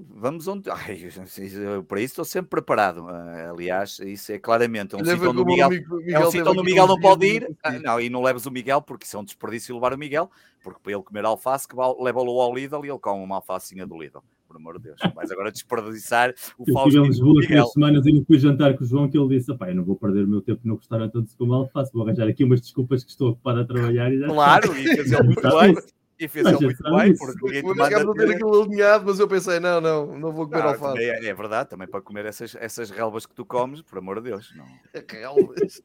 [0.09, 0.69] Vamos onde.
[0.69, 1.09] Ai,
[1.87, 3.07] para isso estou sempre preparado.
[3.07, 6.59] Ah, aliás, isso é claramente um sítio onde o Miguel, Miguel é um sítio onde
[6.59, 7.57] o Miguel não pode ir.
[7.63, 10.29] Ah, não, e não leves o Miguel, porque isso é um desperdício levar o Miguel,
[10.63, 13.97] porque para ele comer alface, que leva-o ao Lidl e ele come uma alfacinha do
[13.97, 14.19] Lidl.
[14.47, 14.99] Por amor de Deus.
[15.15, 16.97] Mas agora desperdiçar o Fausto.
[16.97, 19.37] Eu estive em Lisboa três semanas e não fui jantar com o João, que ele
[19.37, 22.03] disse: eu não vou perder o meu tempo no restaurante onde se come alface, vou
[22.03, 25.23] arranjar aqui umas desculpas que estou ocupado a trabalhar e já Claro, e fez ele
[25.23, 25.75] muito bem.
[26.17, 28.13] E fez ele muito bem, porque ninguém te manda...
[28.13, 31.03] ter aquilo alinhado, mas eu pensei, não, não, não vou comer não, alface.
[31.03, 34.29] É, é, verdade, também para comer essas, essas relvas que tu comes, por amor de
[34.29, 34.53] Deus.
[34.55, 34.65] Não.
[35.11, 35.81] Relvas?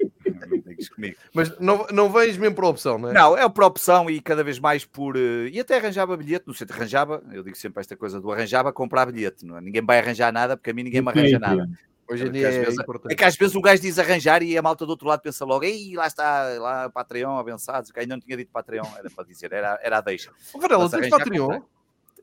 [0.88, 1.16] comigo.
[1.34, 3.12] Mas não, não vens mesmo por opção, não é?
[3.12, 5.16] Não, é por opção e cada vez mais por...
[5.16, 8.72] Eh, e até arranjava bilhete, não sei, arranjava, eu digo sempre esta coisa do arranjava,
[8.72, 9.44] comprar bilhete.
[9.44, 9.60] Não é?
[9.60, 11.68] Ninguém vai arranjar nada, porque a mim ninguém me arranja nada.
[12.10, 14.62] Hoje em dia é, vezes, é, que às vezes o gajo diz arranjar e a
[14.62, 18.20] malta do outro lado pensa logo, ei, lá está, lá Patreon, avançados, que ainda não
[18.20, 20.32] tinha dito Patreon, era para dizer, era, era a deixa.
[20.52, 21.60] O Varela, tens Patreon?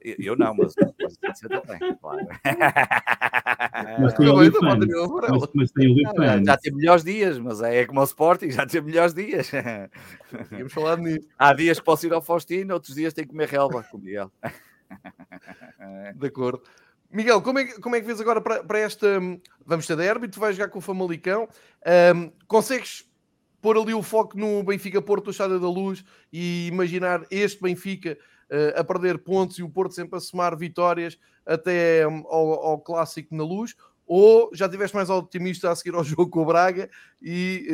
[0.03, 2.27] Eu não, mas você também, claro.
[3.99, 8.03] Mas tem o mas, mas tem o Já tem melhores dias, mas é como o
[8.03, 9.51] Sporting, já tem melhores dias.
[10.49, 11.27] Tínhamos falado nisso.
[11.37, 13.99] Há dias que posso ir ao Faustino, outros dias tenho que comer relva com o
[13.99, 14.31] Miguel.
[16.15, 16.63] De acordo.
[17.09, 19.07] Miguel, como é, que, como é que vês agora para, esta.
[19.65, 21.47] Vamos ter derby, tu vais jogar com o Famalicão.
[22.15, 23.05] Um, consegues
[23.61, 28.17] pôr ali o foco no Benfica Porto, Chada da Luz e imaginar este Benfica
[28.51, 32.79] uh, a perder pontos e o Porto sempre a somar vitórias até um, ao, ao,
[32.79, 33.75] clássico na luz?
[34.05, 36.89] Ou já estiveste mais otimista a seguir ao jogo com o Braga
[37.21, 37.67] e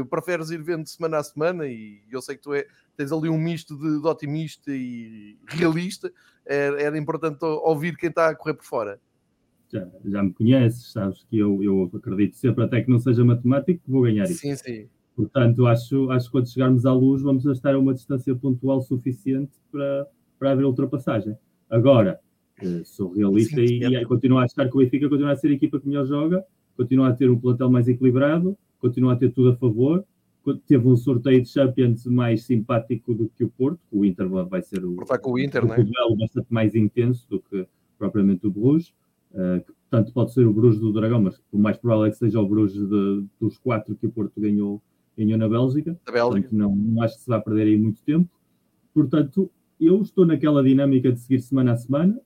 [0.00, 1.66] uh, preferes ir vendo semana a semana?
[1.66, 2.66] E eu sei que tu é,
[2.96, 6.12] tens ali um misto de, de otimista e realista
[6.48, 9.00] era, era importante ouvir quem está a correr por fora.
[9.70, 13.82] Já, já me conheces, sabes que eu, eu acredito sempre, até que não seja matemático,
[13.84, 14.40] que vou ganhar isso.
[14.40, 14.88] Sim, sim.
[15.14, 19.52] Portanto, acho, acho que quando chegarmos à luz vamos estar a uma distância pontual suficiente
[19.70, 20.06] para,
[20.38, 21.36] para haver ultrapassagem.
[21.68, 22.18] Agora,
[22.62, 25.48] eh, sou realista Sim, e, e continuo a achar que o Benfica continua a ser
[25.48, 26.44] a equipa que melhor joga,
[26.76, 30.04] continua a ter um plantel mais equilibrado, continua a ter tudo a favor,
[30.54, 34.84] teve um sorteio de Champions mais simpático do que o Porto, o Inter vai ser
[34.84, 35.76] o, com o Inter, o, né?
[36.18, 37.66] bastante mais intenso do que
[37.98, 38.92] propriamente o Bruges,
[39.32, 42.16] uh, que tanto pode ser o Bruges do Dragão, mas o mais provável é que
[42.16, 44.80] seja o Bruges de, dos quatro que o Porto ganhou,
[45.16, 45.98] ganhou na Bélgica.
[46.10, 46.48] Bélgica.
[46.52, 48.28] não, não acho que se vai perder aí muito tempo.
[48.94, 52.20] Portanto, eu estou naquela dinâmica de seguir semana a semana.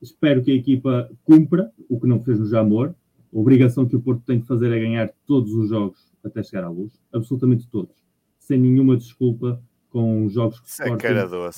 [0.00, 2.94] Espero que a equipa cumpra o que não fez no Jamor.
[3.32, 6.64] A obrigação que o Porto tem de fazer é ganhar todos os jogos até chegar
[6.64, 7.94] à luz, absolutamente todos,
[8.38, 11.06] sem nenhuma desculpa com jogos que Sporting,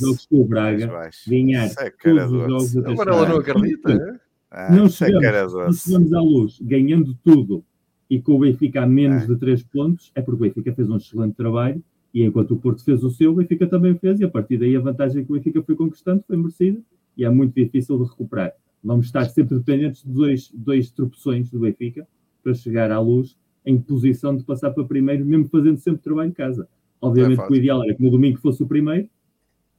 [0.00, 1.68] jogos com o Braga, ganhar
[2.02, 4.20] todos os jogos até Agora ela não acredita,
[4.50, 7.64] ah, não, chegamos, não chegamos à luz ganhando tudo
[8.08, 9.26] e com o Benfica a menos é.
[9.26, 12.84] de 3 pontos, é porque o Benfica fez um excelente trabalho e enquanto o Porto
[12.84, 15.34] fez o seu, o Benfica também fez e a partir daí a vantagem que o
[15.34, 16.80] Benfica foi conquistando foi merecida
[17.16, 18.52] e é muito difícil de recuperar.
[18.82, 22.06] Vamos estar sempre dependentes de dois, dois tropeções do Benfica
[22.42, 26.32] para chegar à luz em posição de passar para primeiro, mesmo fazendo sempre trabalho em
[26.32, 26.68] casa.
[27.00, 29.08] Obviamente é que o ideal era que no domingo fosse o primeiro,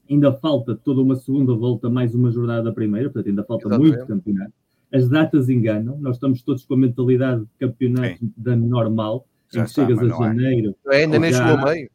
[0.10, 3.96] ainda falta toda uma segunda volta, mais uma jornada da primeira, portanto ainda falta Exatamente.
[3.96, 4.54] muito campeonato.
[4.94, 8.34] As datas enganam, nós estamos todos com a mentalidade de campeonato Sim.
[8.38, 10.10] da normal, já em que chegas a é.
[10.10, 10.76] janeiro.
[10.88, 11.04] É.
[11.04, 11.90] ainda nem chegou a meio.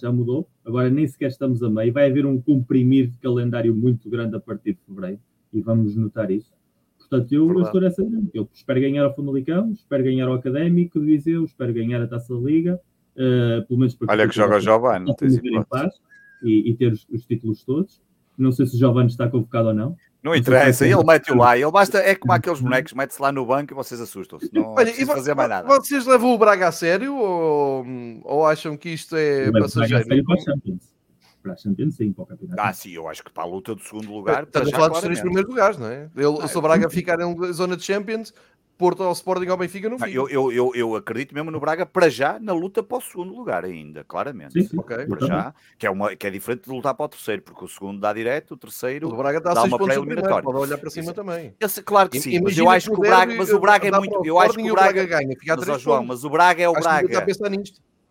[0.00, 1.92] Já mudou, agora nem sequer estamos a meio.
[1.92, 5.20] Vai haver um comprimir de calendário muito grande a partir de fevereiro
[5.52, 6.50] e vamos notar isso.
[6.98, 8.02] Portanto, eu, eu estou nessa
[8.34, 12.34] Eu espero ganhar o Famalicão, espero ganhar o Académico de Viseu, espero ganhar a Taça
[12.34, 12.80] da Liga.
[13.16, 15.12] Uh, pelo menos Olha que joga o Giovanni,
[16.42, 18.00] e, e ter os, os, títulos todos.
[18.36, 19.96] Não sei se o Giovanni está convocado ou não.
[20.22, 21.56] Não interessa, ele mete-o lá.
[21.56, 24.50] Ele basta, é como aqueles bonecos, mete-se lá no banco e vocês assustam-se.
[24.52, 25.66] Não Olha, e fazer mais nada.
[25.66, 27.84] Vocês levam o Braga a sério ou,
[28.24, 30.04] ou acham que isto é passageiro?
[30.24, 30.92] para a Champions,
[31.56, 32.60] sim, para o campeonato.
[32.60, 34.44] Ah, sim, eu acho que para a luta do segundo lugar.
[34.44, 36.10] Estás a falar dos três primeiros lugares, não é?
[36.16, 38.32] Ele, ah, se o Braga ficar em zona de Champions,
[38.78, 40.08] Porto ao Sporting ao Benfica não fica.
[40.08, 43.34] Eu, eu, eu, eu, acredito mesmo no Braga para já na luta para o segundo
[43.34, 44.52] lugar ainda, claramente.
[44.52, 44.78] Sim, sim.
[44.78, 45.04] Okay.
[45.04, 47.68] Para já, que é, uma, que é diferente de lutar para o terceiro, porque o
[47.68, 50.44] segundo dá direto, o terceiro o Braga dá, dá uma pré-eliminatória.
[50.44, 51.14] Pode olhar para cima Isso.
[51.14, 51.52] também.
[51.58, 53.90] Esse, claro que sim, Imagina mas eu acho que o Braga, mas o Braga é
[53.90, 54.24] muito.
[54.24, 57.26] Eu acho que o Braga, ganha, fica mas, João, mas o Braga é o Braga.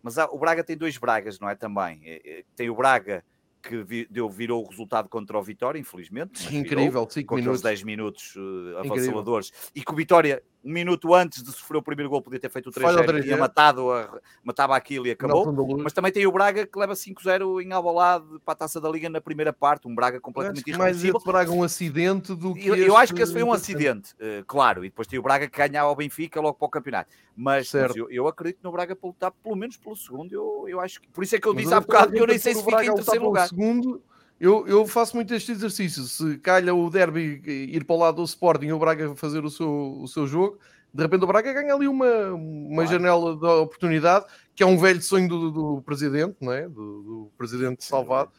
[0.02, 1.54] Mas o Braga tem dois Bragas, não é?
[1.54, 2.00] Também.
[2.04, 3.24] É, é, tem o Braga
[3.62, 6.46] que vi, deu, virou o resultado contra o Vitória, infelizmente.
[6.54, 7.60] Incrível, virou, com minutos.
[7.60, 9.52] aqueles 10 minutos uh, avassaladores.
[9.74, 12.68] E que o Vitória um minuto antes de sofrer o primeiro gol, podia ter feito
[12.68, 15.52] o 3-0, tinha matado a, matava aquilo e acabou.
[15.78, 19.08] Mas também tem o Braga que leva 5-0 em Alvalade para a Taça da Liga
[19.08, 20.76] na primeira parte, um Braga completamente.
[20.76, 24.44] Mais Braga um acidente do que Eu, eu acho que esse foi um acidente, uh,
[24.46, 27.10] claro, e depois tem o Braga que ganha ao Benfica logo para o campeonato.
[27.36, 30.80] Mas, mas eu, eu, acredito no Braga para lutar pelo menos pelo segundo, eu, eu
[30.80, 31.08] acho que...
[31.08, 32.94] Por isso é que eu disse há bocado que eu nem sei se fica em
[32.94, 33.48] terceiro lugar.
[33.48, 34.02] Segundo,
[34.40, 36.02] eu, eu, faço muito este exercício.
[36.04, 39.50] Se calha o derby ir para o lado do Sporting e o Braga fazer o
[39.50, 40.58] seu, o seu jogo,
[40.92, 42.90] de repente o Braga ganha ali uma, uma claro.
[42.90, 46.68] janela de oportunidade, que é um velho sonho do, do presidente, não é?
[46.68, 48.32] do, do presidente Salvado,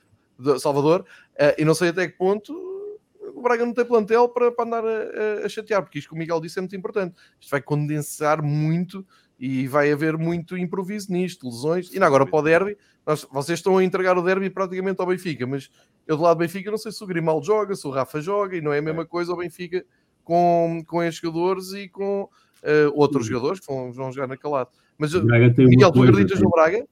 [0.60, 2.54] Salvador, uh, e não sei até que ponto
[3.40, 6.18] o Braga não tem plantel para, para andar a, a, chatear, porque isto que o
[6.18, 7.16] Miguel disse é muito importante.
[7.40, 9.06] Isto vai condensar muito
[9.40, 11.94] e vai haver muito improviso nisto, lesões.
[11.94, 12.78] E agora para o derby,
[13.08, 15.70] nós, vocês estão a entregar o derby praticamente ao Benfica, mas
[16.06, 18.58] eu do lado do Benfica não sei se o Grimaldo joga, se o Rafa joga,
[18.58, 19.06] e não é a mesma é.
[19.06, 19.86] coisa o Benfica
[20.24, 23.34] com, com estes jogadores e com uh, outros Sim.
[23.34, 24.70] jogadores que vão, vão jogar naquele lado.
[24.98, 26.86] Mas, tem Miguel, tu acreditas no Braga?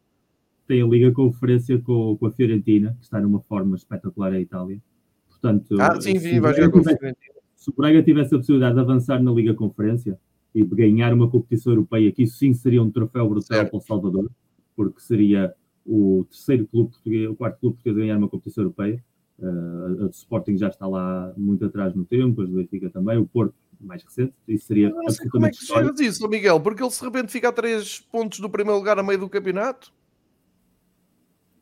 [0.66, 4.82] Tem a Liga Conferência com, com a Fiorentina, que está numa forma espetacular a Itália.
[5.28, 7.36] Portanto, ah, sim, sim, vai jogar com a Fiorentina.
[7.56, 10.18] Se o Braga tivesse a possibilidade de avançar na Liga Conferência
[10.58, 13.70] e de ganhar uma competição europeia, que isso sim seria um troféu brutal certo.
[13.70, 14.32] para o Salvador,
[14.76, 15.54] porque seria
[15.86, 19.04] o terceiro clube português, o quarto clube português a ganhar uma competição europeia.
[19.38, 23.20] Uh, a do Sporting já está lá muito atrás no tempo, as do Benfica também,
[23.20, 26.82] o Porto mais recente, isso seria não sei como é que chegas disso, Miguel, porque
[26.82, 29.94] ele se de repente fica a 3 pontos do primeiro lugar a meio do campeonato.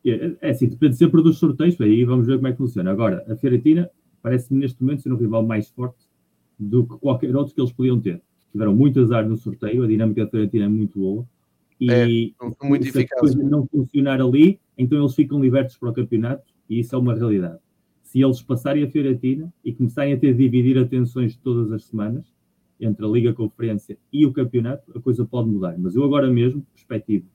[0.05, 2.89] É, é assim, depende sempre dos sorteios, aí vamos ver como é que funciona.
[2.89, 3.91] Agora, a Fiorentina
[4.21, 6.05] parece-me neste momento ser um rival mais forte
[6.57, 8.21] do que qualquer outro que eles podiam ter.
[8.55, 11.25] Tiveram muito azar no sorteio, a dinâmica da Fiorentina é muito boa.
[11.79, 12.07] E é,
[12.65, 16.79] muito se a coisa não funcionar ali, então eles ficam libertos para o campeonato e
[16.79, 17.59] isso é uma realidade
[18.15, 22.25] se eles passarem a Fiorentina e começarem a ter de dividir atenções todas as semanas
[22.79, 25.75] entre a Liga Conferência e o campeonato, a coisa pode mudar.
[25.77, 27.25] Mas eu agora mesmo perspectivo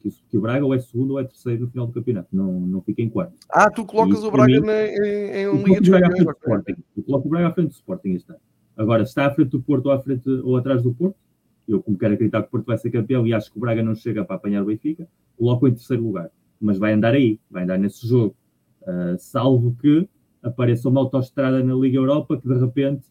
[0.00, 2.60] que, que o Braga ou é segundo ou é terceiro no final do campeonato, não,
[2.60, 3.34] não fica em quarto.
[3.50, 6.64] Ah, tu colocas e, o Braga mim, na, em, em um Liga de Campeões?
[6.96, 8.40] Eu coloco o Braga à frente do Sporting este ano.
[8.76, 11.16] Agora, está à frente do Porto ou, à frente, ou atrás do Porto,
[11.66, 13.82] eu como quero acreditar que o Porto vai ser campeão e acho que o Braga
[13.82, 16.30] não chega para apanhar o Benfica, coloco em terceiro lugar.
[16.60, 18.34] Mas vai andar aí, vai andar nesse jogo.
[18.82, 20.08] Uh, salvo que
[20.42, 23.02] apareça uma autoestrada na Liga Europa que de repente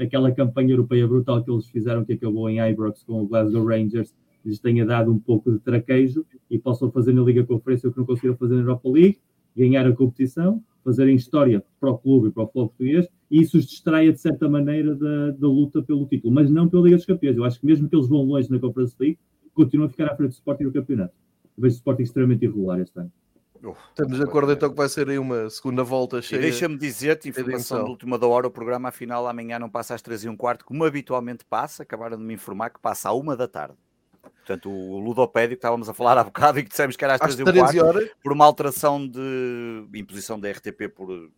[0.00, 4.12] aquela campanha europeia brutal que eles fizeram que acabou em Ibrox com o Glasgow Rangers
[4.44, 7.98] lhes tenha dado um pouco de traquejo e possam fazer na Liga Conferência o que
[7.98, 9.18] não conseguiram fazer na Europa League,
[9.56, 13.56] ganhar a competição, fazerem história para o clube e para o futebol português e isso
[13.56, 17.06] os distraia de certa maneira da, da luta pelo título, mas não pela Liga dos
[17.06, 17.36] Campeões.
[17.36, 19.18] Eu acho que mesmo que eles vão longe na Conference League,
[19.54, 21.14] continuam a ficar à frente do Sporting no campeonato.
[21.56, 23.12] Eu vejo o Sporting extremamente irregular este ano.
[23.90, 26.40] Estamos de acordo então que vai ser aí uma segunda volta cheia.
[26.40, 30.24] Deixa-me dizer-te, informação de última da hora, o programa afinal amanhã não passa às 3
[30.24, 33.46] e um quarto, como habitualmente passa, acabaram de me informar que passa à uma da
[33.46, 33.76] tarde.
[34.22, 37.20] Portanto, o ludopédio que estávamos a falar há bocado e que dissemos que era às
[37.20, 38.10] 3 e um quarto, horas.
[38.22, 41.30] por uma alteração de imposição da RTP por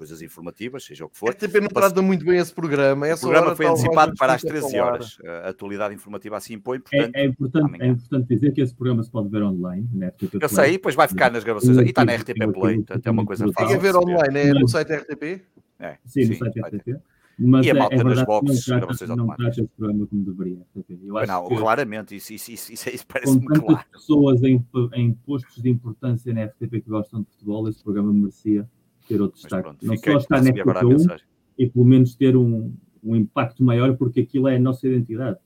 [0.00, 1.28] coisas informativas, seja o que for.
[1.28, 3.06] A RTP não trata muito bem esse programa.
[3.06, 5.18] Essa o programa foi antecipado para as 13 horas.
[5.44, 7.14] A atualidade informativa assim impõe, é, portanto...
[7.14, 10.38] É, é, importante, é importante dizer que esse programa se pode ver online na RTP
[10.40, 11.76] Eu sei, depois vai ficar nas gravações.
[11.76, 13.66] E está na RTP Play, portanto é uma coisa fácil.
[13.66, 15.42] Tem a ver online, é no site RTP?
[15.78, 17.00] É, sim, no site RTP.
[17.42, 20.24] Mas e a malta é, é nas boxes, não trata, não trata esse programa como
[20.24, 20.58] deveria.
[21.02, 23.84] Eu acho não, que, claramente, isso, isso, isso, isso, isso parece-me claro.
[23.90, 24.62] Pessoas em,
[24.92, 28.68] em postos de importância na RTP que gostam de futebol, esse programa merecia
[29.08, 29.62] ter outro destaque.
[29.62, 31.16] Pronto, não só estar na 1
[31.58, 35.38] e pelo menos ter um, um impacto maior, porque aquilo é a nossa identidade.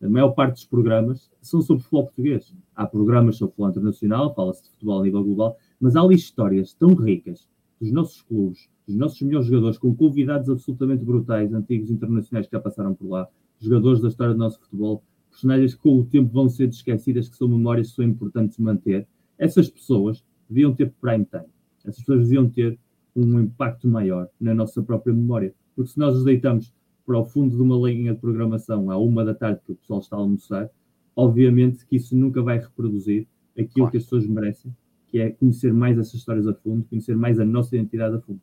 [0.00, 2.54] A maior parte dos programas são sobre futebol português.
[2.76, 6.72] Há programas sobre futebol internacional, fala-se de futebol a nível global, mas há ali histórias
[6.74, 7.48] tão ricas
[7.80, 12.60] dos nossos clubes, dos nossos melhores jogadores, com convidados absolutamente brutais, antigos internacionais que já
[12.60, 13.28] passaram por lá,
[13.60, 17.36] jogadores da história do nosso futebol, personagens que com o tempo vão ser esquecidas, que
[17.36, 19.06] são memórias que são importantes manter.
[19.38, 21.46] Essas pessoas deviam ter prime time.
[21.84, 22.78] Essas pessoas deviam ter
[23.14, 25.54] um impacto maior na nossa própria memória.
[25.74, 26.72] Porque se nós os deitamos
[27.06, 30.00] para o fundo de uma linha de programação à uma da tarde que o pessoal
[30.00, 30.70] está a almoçar,
[31.14, 33.90] obviamente que isso nunca vai reproduzir aquilo claro.
[33.90, 34.74] que as pessoas merecem,
[35.08, 38.40] que é conhecer mais essas histórias a fundo, conhecer mais a nossa identidade a fundo.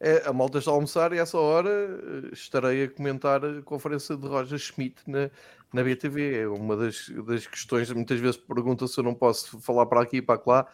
[0.00, 3.62] É, a malta está a almoçar e a essa hora eh, estarei a comentar a
[3.62, 5.28] conferência de Roger Schmidt na,
[5.72, 6.42] na BTV.
[6.42, 10.18] É uma das, das questões, muitas vezes pergunta se eu não posso falar para aqui
[10.18, 10.68] e para lá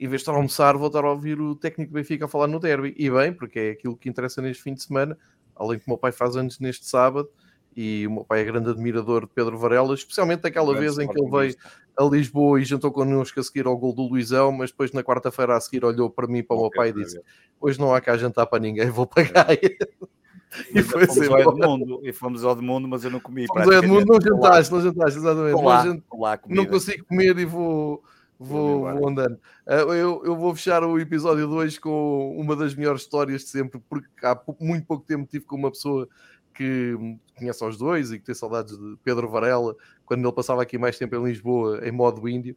[0.00, 2.46] em vez de estar a almoçar, vou estar a ouvir o técnico Benfica a falar
[2.46, 2.94] no derby.
[2.96, 5.18] E bem, porque é aquilo que interessa neste fim de semana.
[5.56, 7.28] Além que o meu pai faz anos neste sábado
[7.76, 11.20] e o meu pai é grande admirador de Pedro Varela, especialmente aquela vez em que
[11.20, 11.54] ele veio
[11.98, 15.56] a Lisboa e jantou connosco a seguir ao gol do Luizão, mas depois na quarta-feira
[15.56, 17.20] a seguir olhou para mim e para o meu pai e disse:
[17.60, 19.46] Hoje não há cá jantar para ninguém, vou pagar.
[20.50, 20.80] É.
[20.80, 23.46] E foi fomos assim, ao Edmundo, e fomos ao Edmundo, mas eu não comi.
[23.46, 25.62] Fomos ao Edmundo, não jantaste, não jantaste, exatamente.
[25.62, 28.02] Lá, não, lá não consigo comer e vou,
[28.38, 29.34] Vou, vou andando.
[29.66, 33.80] Uh, eu, eu vou fechar o episódio 2 com uma das melhores histórias de sempre,
[33.88, 36.08] porque há muito pouco tempo tive com uma pessoa
[36.58, 40.76] que conhece aos dois e que tem saudades de Pedro Varela, quando ele passava aqui
[40.76, 42.56] mais tempo em Lisboa, em modo índio.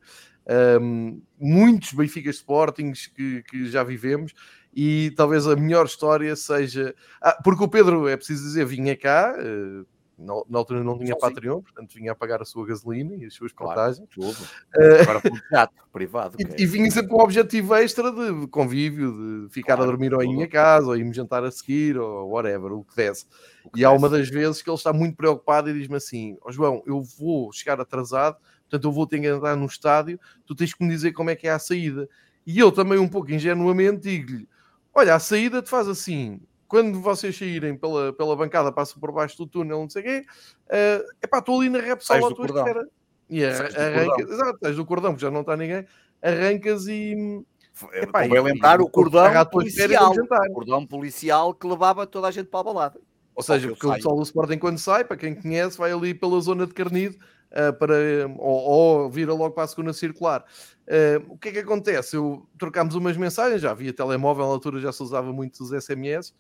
[0.81, 4.33] Um, muitos Benfica Sportings que, que já vivemos
[4.73, 6.95] e talvez a melhor história seja.
[7.21, 9.35] Ah, porque o Pedro, é preciso dizer, vinha cá.
[9.37, 9.85] Uh,
[10.21, 11.63] na, altura não tinha Patreon, sim.
[11.63, 14.07] portanto vinha a pagar a sua gasolina e as suas claro, portagens.
[14.09, 14.37] Tudo.
[14.75, 16.35] Uh, Agora foi um teatro privado.
[16.39, 19.85] E, é e, vinha sempre com um objetivo extra de convívio, de ficar claro, a
[19.91, 23.25] dormir ou em minha casa, ou irmos jantar a seguir, ou whatever, o que desse.
[23.65, 26.37] O que e há uma das vezes que ele está muito preocupado e diz-me assim:
[26.45, 28.37] oh, João, eu vou chegar atrasado,
[28.69, 31.35] portanto eu vou ter que entrar no estádio, tu tens que me dizer como é
[31.35, 32.07] que é a saída.
[32.45, 34.47] E eu também, um pouco ingenuamente, digo-lhe:
[34.93, 36.39] Olha, a saída te faz assim,
[36.71, 40.25] quando vocês saírem pela, pela bancada, passam por baixo do túnel, não sei o quê,
[40.67, 42.87] uh, epá, estou ali na Repsol à tua espera.
[43.29, 45.85] E arrancas, exato, estás do cordão, porque já não está ninguém,
[46.21, 47.43] arrancas e.
[47.91, 52.61] Epá, Como lembrar o cordão policial, o cordão policial que levava toda a gente para
[52.61, 53.01] a balada.
[53.35, 56.39] Ou seja, porque o pessoal do Sporting quando sai, para quem conhece, vai ali pela
[56.39, 57.17] zona de Carnido
[57.51, 57.95] uh, para,
[58.37, 60.45] ou, ou, vira logo para a segunda circular.
[60.87, 62.15] Uh, o que é que acontece?
[62.15, 66.33] Eu trocámos umas mensagens, já havia telemóvel, na altura já se usava muito os SMS,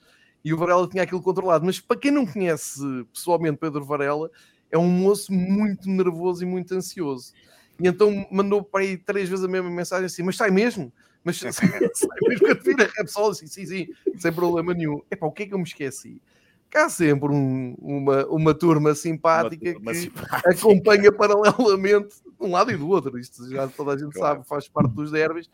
[0.43, 1.65] e o Varela tinha aquilo controlado.
[1.65, 2.81] Mas para quem não conhece
[3.13, 4.29] pessoalmente Pedro Varela,
[4.71, 7.33] é um moço muito nervoso e muito ansioso.
[7.79, 10.91] E então mandou para aí três vezes a mesma mensagem assim: Mas sai mesmo?
[11.23, 13.31] Mas sai mesmo que vir a Repsol?
[13.31, 13.87] Assim, sim, sim,
[14.17, 15.01] sem problema nenhum.
[15.09, 16.21] Epá, o que é que eu me esqueci?
[16.69, 20.49] Cá sempre um, uma, uma turma simpática uma turma que simpática.
[20.49, 23.19] acompanha paralelamente de um lado e do outro.
[23.19, 24.35] Isto já toda a gente claro.
[24.37, 25.49] sabe, faz parte dos derbys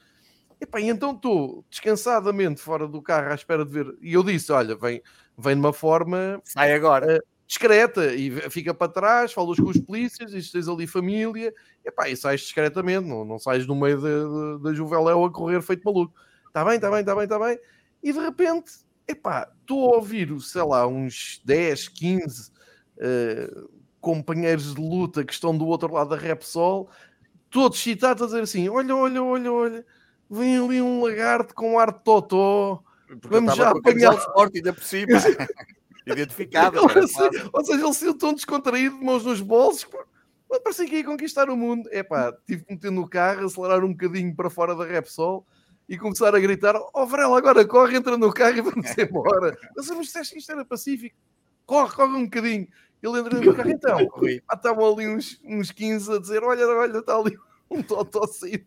[0.60, 3.96] Epá, e então estou descansadamente fora do carro à espera de ver.
[4.02, 5.02] E eu disse: Olha, vem,
[5.38, 6.42] vem de uma forma.
[6.44, 7.18] Sai agora.
[7.18, 11.54] Uh, discreta e fica para trás, falas com os polícias e tens ali família.
[11.84, 16.14] Epá, e sais discretamente, não, não sais no meio da Juveléu a correr feito maluco.
[16.48, 17.60] Está bem, está bem, está bem, está bem.
[18.04, 18.74] E de repente,
[19.08, 22.52] epá, estou a ouvir, sei lá, uns 10, 15
[22.98, 23.70] uh,
[24.02, 26.90] companheiros de luta que estão do outro lado da Repsol,
[27.50, 29.86] todos citados a dizer assim: olha, olha, olha, olha,
[30.30, 32.84] vem ali um lagarto com ar de totó,
[33.24, 35.18] vamos já apanhar o forte ainda por cima.
[36.06, 36.80] Identificado.
[36.86, 39.86] Assim, ou seja, ele saiu tão descontraído, de mãos nos bolsos,
[40.64, 41.90] parecia que ia conquistar o mundo.
[41.92, 45.46] É pá, tive que meter no carro, acelerar um bocadinho para fora da Repsol
[45.88, 49.58] e começar a gritar: Ó oh, Varela, agora corre, entra no carro e vamos embora.
[49.76, 51.16] Mas, mas disseste que isto era pacífico,
[51.66, 52.68] corre, corre um bocadinho.
[53.04, 53.98] Ele entra no carro, então.
[54.48, 57.38] Ah, estavam ali uns, uns 15 a dizer: Olha, olha, está ali
[57.70, 58.66] um totó saído.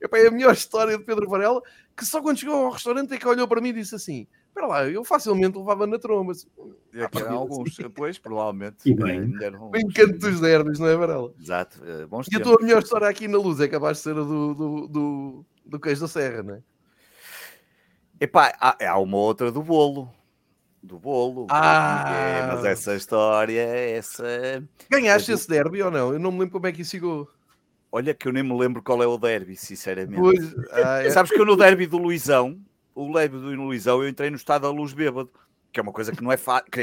[0.00, 1.62] É a melhor história de Pedro Varela,
[1.96, 4.66] que só quando chegou ao restaurante é que olhou para mim e disse assim: Espera
[4.66, 6.32] lá, eu facilmente levava na tromba.
[6.32, 6.46] Assim,
[6.92, 8.76] é que eram alguns, depois, provavelmente.
[8.84, 11.32] E bem, o encanto dos derbys, não é, Varela?
[11.40, 11.80] Exato.
[11.82, 12.48] Uh, bons e tempos.
[12.48, 15.46] a tua melhor história aqui na luz é capaz de ser a do, do, do,
[15.64, 16.62] do queijo da serra, não é?
[18.20, 20.12] Epá, há, há uma outra do bolo.
[20.82, 21.46] Do bolo.
[21.50, 22.12] Ah!
[22.14, 24.62] É, mas essa história, essa.
[24.90, 26.12] Ganhaste esse derby ou não?
[26.12, 27.26] Eu não me lembro como é que isso chegou.
[27.94, 30.18] Olha que eu nem me lembro qual é o derby, sinceramente.
[30.18, 31.10] Pois, ah, é.
[31.10, 32.58] Sabes que eu no derby do Luizão,
[32.94, 35.30] o derby do Luizão, eu entrei no estado da luz bêbado,
[35.70, 36.38] que é uma coisa que não é,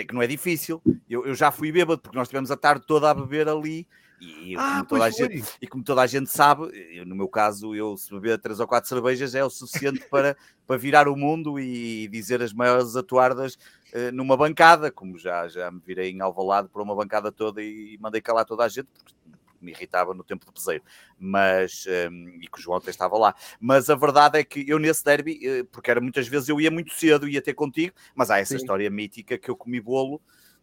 [0.05, 0.79] que não é difícil.
[1.09, 3.87] Eu, eu já fui bêbado, porque nós tivemos a tarde toda a beber ali
[4.21, 7.27] e, ah, como toda a gente, e como toda a gente sabe, eu, no meu
[7.27, 10.35] caso, eu se beber três ou quatro cervejas é o suficiente para,
[10.67, 13.57] para virar o mundo e dizer as maiores atuardas
[13.93, 17.97] uh, numa bancada, como já, já me virei em Alvalade para uma bancada toda e,
[17.99, 19.13] mandei calar toda a gente, porque
[19.61, 20.83] me irritava no tempo do peseiro,
[21.17, 23.35] mas um, e que o João até estava lá.
[23.59, 26.71] Mas a verdade é que eu nesse derby, eh, porque era muitas vezes eu ia
[26.71, 28.57] muito cedo, ia ter contigo, mas há essa Sim.
[28.57, 30.21] história mítica que eu comi bolo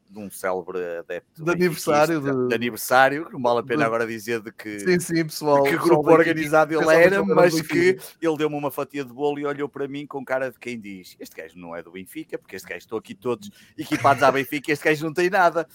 [0.08, 2.48] de um célebre adepto de aniversário, de...
[2.48, 2.54] de...
[2.54, 3.84] aniversário, não vale a pena de...
[3.84, 8.36] agora dizer de que, sim, sim, pessoal, que grupo organizado ele era, mas que ele
[8.36, 11.36] deu-me uma fatia de bolo e olhou para mim com cara de quem diz: Este
[11.36, 14.84] gajo não é do Benfica, porque este gajo estou aqui todos equipados à Benfica, este
[14.84, 15.66] gajo não tem nada.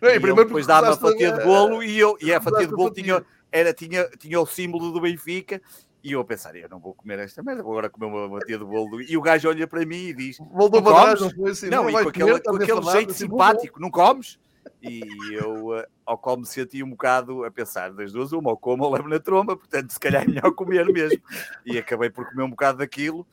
[0.00, 2.74] Não, e primeiro depois dá-me a fatia de bolo e, eu, e a fatia de
[2.74, 5.60] bolo tinha, era, tinha, tinha o símbolo do Benfica
[6.04, 8.58] e eu a pensar, eu não vou comer esta merda, vou agora comer uma fatia
[8.58, 9.00] de bolo.
[9.00, 11.70] E o gajo olha para mim e diz: Voltou para trás, não foi assim.
[11.70, 14.38] Não, não e com aquele, com aquele jeito assim, simpático, não comes?
[14.82, 15.02] E
[15.32, 18.84] eu, uh, ao como me senti um bocado a pensar das duas, uma, ou como
[18.84, 21.22] ou levo na tromba, portanto, se calhar é melhor comer mesmo.
[21.64, 23.26] E acabei por comer um bocado daquilo.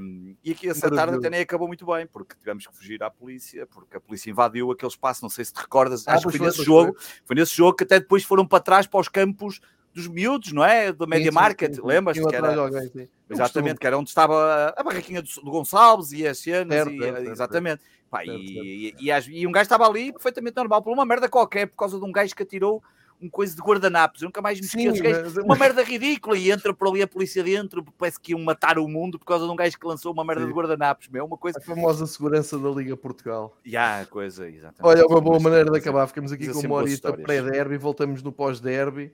[0.00, 3.10] Um, e aqui essa tarde até nem acabou muito bem, porque tivemos que fugir à
[3.10, 5.22] polícia, porque a polícia invadiu aquele espaço.
[5.22, 6.94] Não sei se te recordas, ah, acho que foi nesse jogo.
[6.94, 7.22] Foi.
[7.26, 9.60] foi nesse jogo que até depois foram para trás para os campos
[9.94, 10.92] dos miúdos, não é?
[10.92, 12.26] Do Media Market, lembras-te?
[12.26, 12.54] Que era...
[13.30, 17.02] Exatamente, que era onde estava a barraquinha do, do Gonçalves e as cenas, certo, e,
[17.02, 17.82] certo, exatamente.
[17.82, 17.98] Certo.
[18.10, 21.66] Pá, e, e, e, e, um gajo estava ali perfeitamente normal, por uma merda qualquer,
[21.66, 22.82] por causa de um gajo que atirou
[23.20, 24.22] um coisa de guardanapos.
[24.22, 25.30] Eu nunca mais me esqueço.
[25.30, 28.78] Sim, uma merda ridícula e entra por ali a polícia dentro, parece que iam matar
[28.78, 30.48] o mundo por causa de um gajo que lançou uma merda Sim.
[30.48, 31.08] de guardanapos.
[31.08, 31.58] Meu, uma coisa...
[31.58, 33.56] A famosa segurança da Liga Portugal.
[33.64, 34.82] Já, coisa, exatamente.
[34.82, 36.06] Olha, uma boa maneira de acabar.
[36.06, 39.12] Ficamos aqui com uma horita pré-derby, voltamos no pós-derby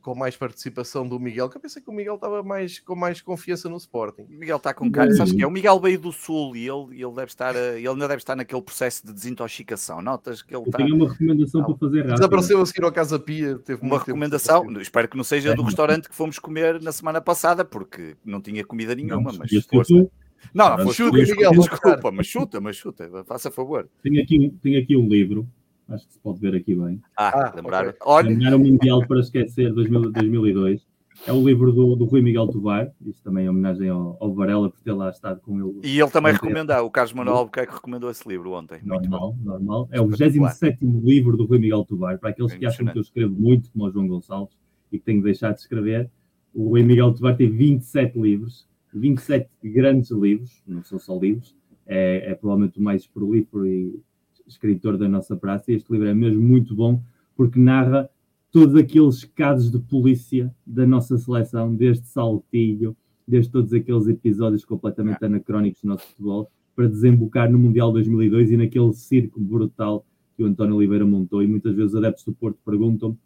[0.00, 3.20] com mais participação do Miguel, que eu pensei que o Miguel estava mais, com mais
[3.20, 4.22] confiança no Sporting.
[4.22, 5.46] O Miguel está com cara, sabes que é?
[5.46, 8.62] O Miguel veio do Sul e ele, ele, deve estar, ele ainda deve estar naquele
[8.62, 10.00] processo de desintoxicação.
[10.00, 10.78] Notas que ele está.
[10.78, 11.68] Tenho uma recomendação não.
[11.68, 12.14] para fazer rápido.
[12.14, 13.58] Desapareceu a seguir ao Casa Pia.
[13.58, 17.64] Teve uma recomendação, espero que não seja do restaurante que fomos comer na semana passada,
[17.64, 20.08] porque não tinha comida nenhuma, não, mas força.
[20.54, 23.88] Não, não, chuta, Miguel, desculpa, mas chuta, mas chuta, faça favor.
[24.02, 25.46] Tenho aqui, tenho aqui um livro
[25.88, 27.00] acho que se pode ver aqui bem.
[27.16, 27.88] Ah, ah lembrar.
[27.88, 27.98] Okay.
[28.04, 28.56] Olha.
[28.56, 30.86] O Mundial para esquecer 2000, 2002.
[31.26, 34.70] É o livro do, do Rui Miguel Tovar, isto também é homenagem ao, ao Varela
[34.70, 35.80] por ter lá estado com ele.
[35.82, 38.78] E ele também recomendou, o Carlos Manuel Albuquerque recomendou esse livro ontem.
[38.84, 39.88] Normal, normal.
[39.90, 43.34] É o 27 livro do Rui Miguel Tovar, para aqueles que acham que eu escrevo
[43.34, 44.56] muito, como o João Gonçalves,
[44.92, 46.08] e que tenho de deixar de escrever.
[46.54, 52.30] O Rui Miguel Tovar tem 27 livros, 27 grandes livros, não são só livros, é,
[52.30, 54.00] é provavelmente o mais prolífero e
[54.48, 57.02] escritor da nossa praça, e este livro é mesmo muito bom,
[57.36, 58.08] porque narra
[58.50, 62.96] todos aqueles casos de polícia da nossa seleção, desde Saltilho,
[63.26, 68.56] desde todos aqueles episódios completamente anacrónicos do nosso futebol, para desembocar no Mundial 2002 e
[68.56, 71.42] naquele circo brutal que o António Oliveira montou.
[71.42, 73.18] E muitas vezes os adeptos do Porto perguntam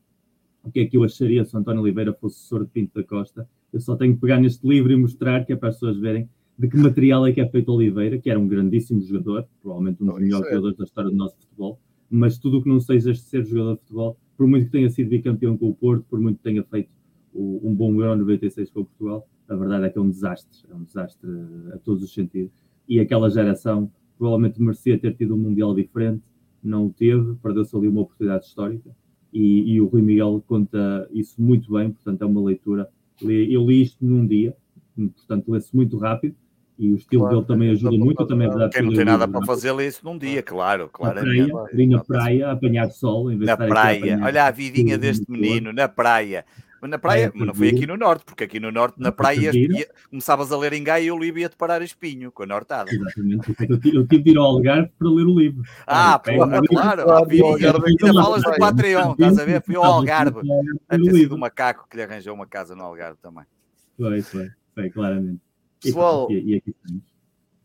[0.64, 3.06] o que é que eu acharia se o António Oliveira fosse assessor de Pinto da
[3.06, 3.48] Costa.
[3.72, 6.28] Eu só tenho que pegar neste livro e mostrar, que é para as pessoas verem
[6.62, 10.06] de que material é que é feito Oliveira, que era um grandíssimo jogador, provavelmente um
[10.06, 10.50] dos melhores é.
[10.50, 13.80] jogadores da história do nosso futebol, mas tudo o que não seja ser jogador de
[13.80, 16.88] futebol, por muito que tenha sido bicampeão com o Porto, por muito que tenha feito
[17.34, 20.56] o, um bom Euro 96 com o Portugal, a verdade é que é um desastre,
[20.70, 21.28] é um desastre
[21.72, 22.52] a todos os sentidos.
[22.88, 26.22] E aquela geração provavelmente merecia ter tido um Mundial diferente,
[26.62, 28.88] não o teve, perdeu-se ali uma oportunidade histórica,
[29.32, 32.88] e, e, o Rui Miguel conta isso muito bem, portanto é uma leitura.
[33.20, 34.54] Eu li isto num dia,
[34.94, 36.36] portanto lê-se muito rápido,
[36.82, 38.26] e o estilo claro, dele também ajuda muito.
[38.26, 41.14] Também é Quem não tem nada para fazer isso num dia, claro, claro.
[41.14, 43.30] Na praia, na praia, apanhar sol.
[43.30, 46.44] Em vez na praia, olha a vidinha deste menino, na praia.
[46.80, 49.52] Mas na praia, é, não foi aqui no norte, porque aqui no norte, na praia,
[49.54, 52.90] ia, começavas a ler em Gaia e o livro ia-te parar espinho, com a nortada.
[52.92, 55.62] Exatamente, eu tive, de ir ao Algarve para ler o livro.
[55.86, 59.62] Ah, pô, claro, claro ainda falas do Patreon, estás a ver?
[59.62, 60.40] Fui ao Algarve.
[60.90, 63.44] Deve ter sido o macaco que lhe arranjou uma casa no Algarve também.
[63.96, 65.51] Foi, foi, foi, claramente.
[65.82, 67.02] Pessoal, e, aqui estamos.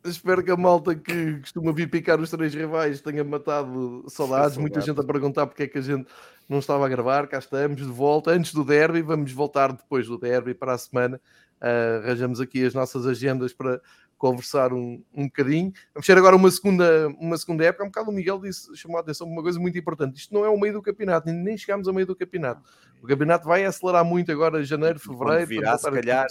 [0.05, 4.57] Espero que a malta que costuma vir picar os três rivais tenha matado saudades.
[4.57, 6.07] Muita gente a perguntar porque é que a gente
[6.47, 7.27] não estava a gravar.
[7.27, 9.01] Cá estamos de volta antes do derby.
[9.01, 11.19] Vamos voltar depois do derby para a semana.
[11.61, 13.81] Uh, arranjamos aqui as nossas agendas para
[14.17, 15.71] conversar um, um bocadinho.
[15.93, 17.83] Vamos ter agora uma segunda, uma segunda época.
[17.83, 20.17] Um bocado o Miguel disse, chamou a atenção uma coisa muito importante.
[20.17, 22.61] Isto não é o meio do campeonato, nem chegamos ao meio do campeonato.
[23.01, 25.45] O campeonato vai acelerar muito agora, janeiro, fevereiro.
[25.45, 26.25] Virar, se calhar,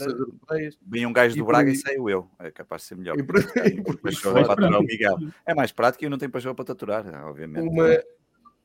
[0.84, 2.28] vem um gajo do Braga e saiu eu.
[2.40, 3.16] É capaz de ser melhor.
[3.16, 5.18] E por, e por, o Miguel.
[5.46, 7.68] É mais prático e eu não tenho paixão para taturar, obviamente.
[7.68, 7.88] Uma,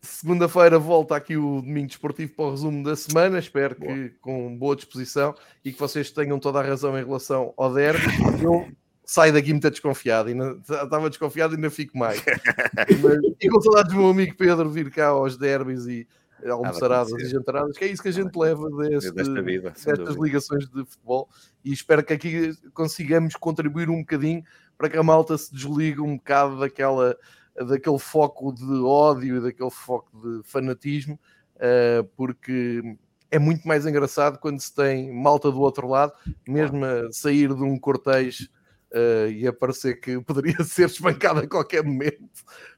[0.01, 3.37] Segunda-feira volta aqui o Domingo Desportivo para o resumo da semana.
[3.37, 3.93] Espero boa.
[3.93, 8.01] que com boa disposição e que vocês tenham toda a razão em relação ao derby.
[8.43, 8.67] Eu
[9.05, 10.29] saio daqui muito desconfiado.
[10.29, 12.19] Ainda, estava desconfiado e ainda fico mais.
[13.03, 16.07] Mas, e com saudades do meu amigo Pedro vir cá aos derbys e
[16.49, 20.67] almoçaradas e jantaradas, que é isso que a gente leva deste, Desta vida, destas ligações
[20.67, 21.29] de futebol.
[21.63, 24.43] E espero que aqui consigamos contribuir um bocadinho
[24.75, 27.15] para que a malta se desligue um bocado daquela
[27.55, 31.19] daquele foco de ódio e daquele foco de fanatismo,
[31.55, 32.81] uh, porque
[33.29, 36.13] é muito mais engraçado quando se tem malta do outro lado,
[36.47, 38.49] mesmo a sair de um cortejo
[38.91, 42.29] uh, e a parecer que poderia ser espancado a qualquer momento,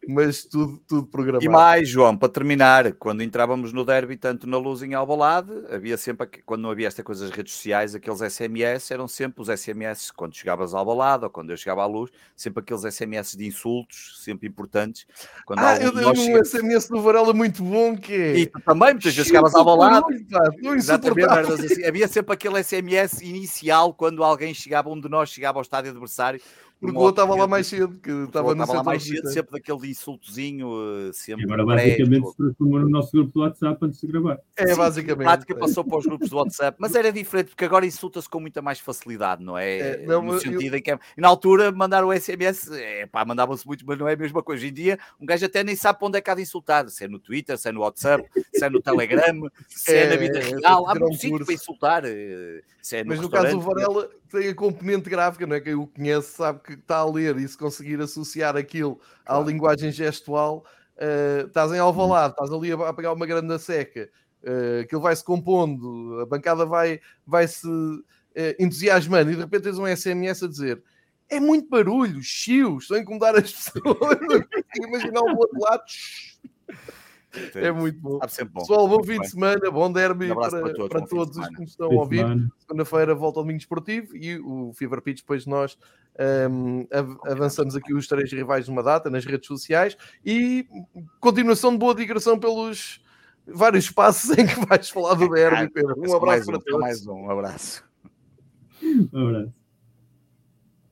[0.08, 1.46] mas tudo, tudo programado.
[1.46, 5.98] E mais, João, para terminar, quando entrávamos no derby, tanto na luz em Albalade, havia
[5.98, 10.12] sempre, quando não havia esta coisa das redes sociais, aqueles SMS, eram sempre os SMS,
[10.12, 14.20] quando chegavas ao Albalade ou quando eu chegava à luz, sempre aqueles SMS de insultos,
[14.24, 15.06] sempre importantes.
[15.46, 16.50] Quando ah, eu dei um chegamos...
[16.50, 18.38] SMS do Varela muito bom, que é...
[18.40, 20.26] E tu também, muitas vezes chegavas ao Albalade.
[20.76, 21.86] Exatamente, assim.
[21.86, 26.03] Havia sempre aquele SMS inicial, quando alguém chegava, um de nós chegava ao estádio de
[26.04, 26.42] adversário
[26.84, 29.90] porque o outro estava lá mais cedo, que estava no lá mais cedo, sempre daquele
[29.90, 30.70] insultozinho,
[31.08, 31.44] eh, sempre.
[31.44, 34.40] E agora basicamente se transformou no nosso grupo do WhatsApp antes de gravar.
[34.58, 35.22] É, Sim, basicamente.
[35.22, 38.42] A prática passou para os grupos do WhatsApp, mas era diferente, porque agora insulta-se com
[38.42, 39.78] muita mais facilidade, não é?
[39.78, 40.78] é não, no sentido eu...
[40.78, 41.00] em que é...
[41.18, 44.44] E na altura mandar o SMS, é, pá, mandavam-se muito, mas não é a mesma
[44.44, 44.60] coisa.
[44.60, 46.90] Hoje em dia, um gajo até nem sabe para onde é que há de insultar,
[46.90, 50.10] se é no Twitter, se é no WhatsApp, se é no Telegram, se é, é
[50.10, 52.04] na vida é, real, há muito sítio para insultar.
[52.06, 55.62] Eh, se é no mas no caso do Varela, tem a componente gráfica, não é?
[55.62, 59.92] Quem o conhece sabe que está a ler e se conseguir associar aquilo à linguagem
[59.92, 60.66] gestual,
[60.98, 64.10] uh, estás em Alvalade, estás ali a, a pegar uma grande seca,
[64.44, 68.04] uh, aquilo vai-se compondo, a bancada vai, vai se uh,
[68.60, 70.84] entusiasmando e de repente tens um SMS a dizer
[71.30, 74.20] é muito barulho, chios, estão a incomodar as pessoas.
[74.78, 75.84] Imaginar o outro lado.
[77.56, 78.20] É muito bom.
[78.20, 78.60] bom.
[78.60, 81.62] Pessoal, bom fim de semana, bom derby um para, para, todos, para todos os que
[81.62, 82.26] nos estão a ouvir.
[82.60, 85.78] Segunda-feira volta ao domingo esportivo e o Fever Pitch, depois nós
[86.50, 86.86] um,
[87.26, 90.68] avançamos aqui os três rivais numa data nas redes sociais e
[91.20, 93.02] continuação de boa digressão pelos
[93.46, 95.96] vários espaços em que vais falar do derby, Pedro.
[95.98, 96.80] Um abraço um, para todos.
[96.80, 97.84] Mais um, um abraço.
[99.12, 99.63] Um abraço.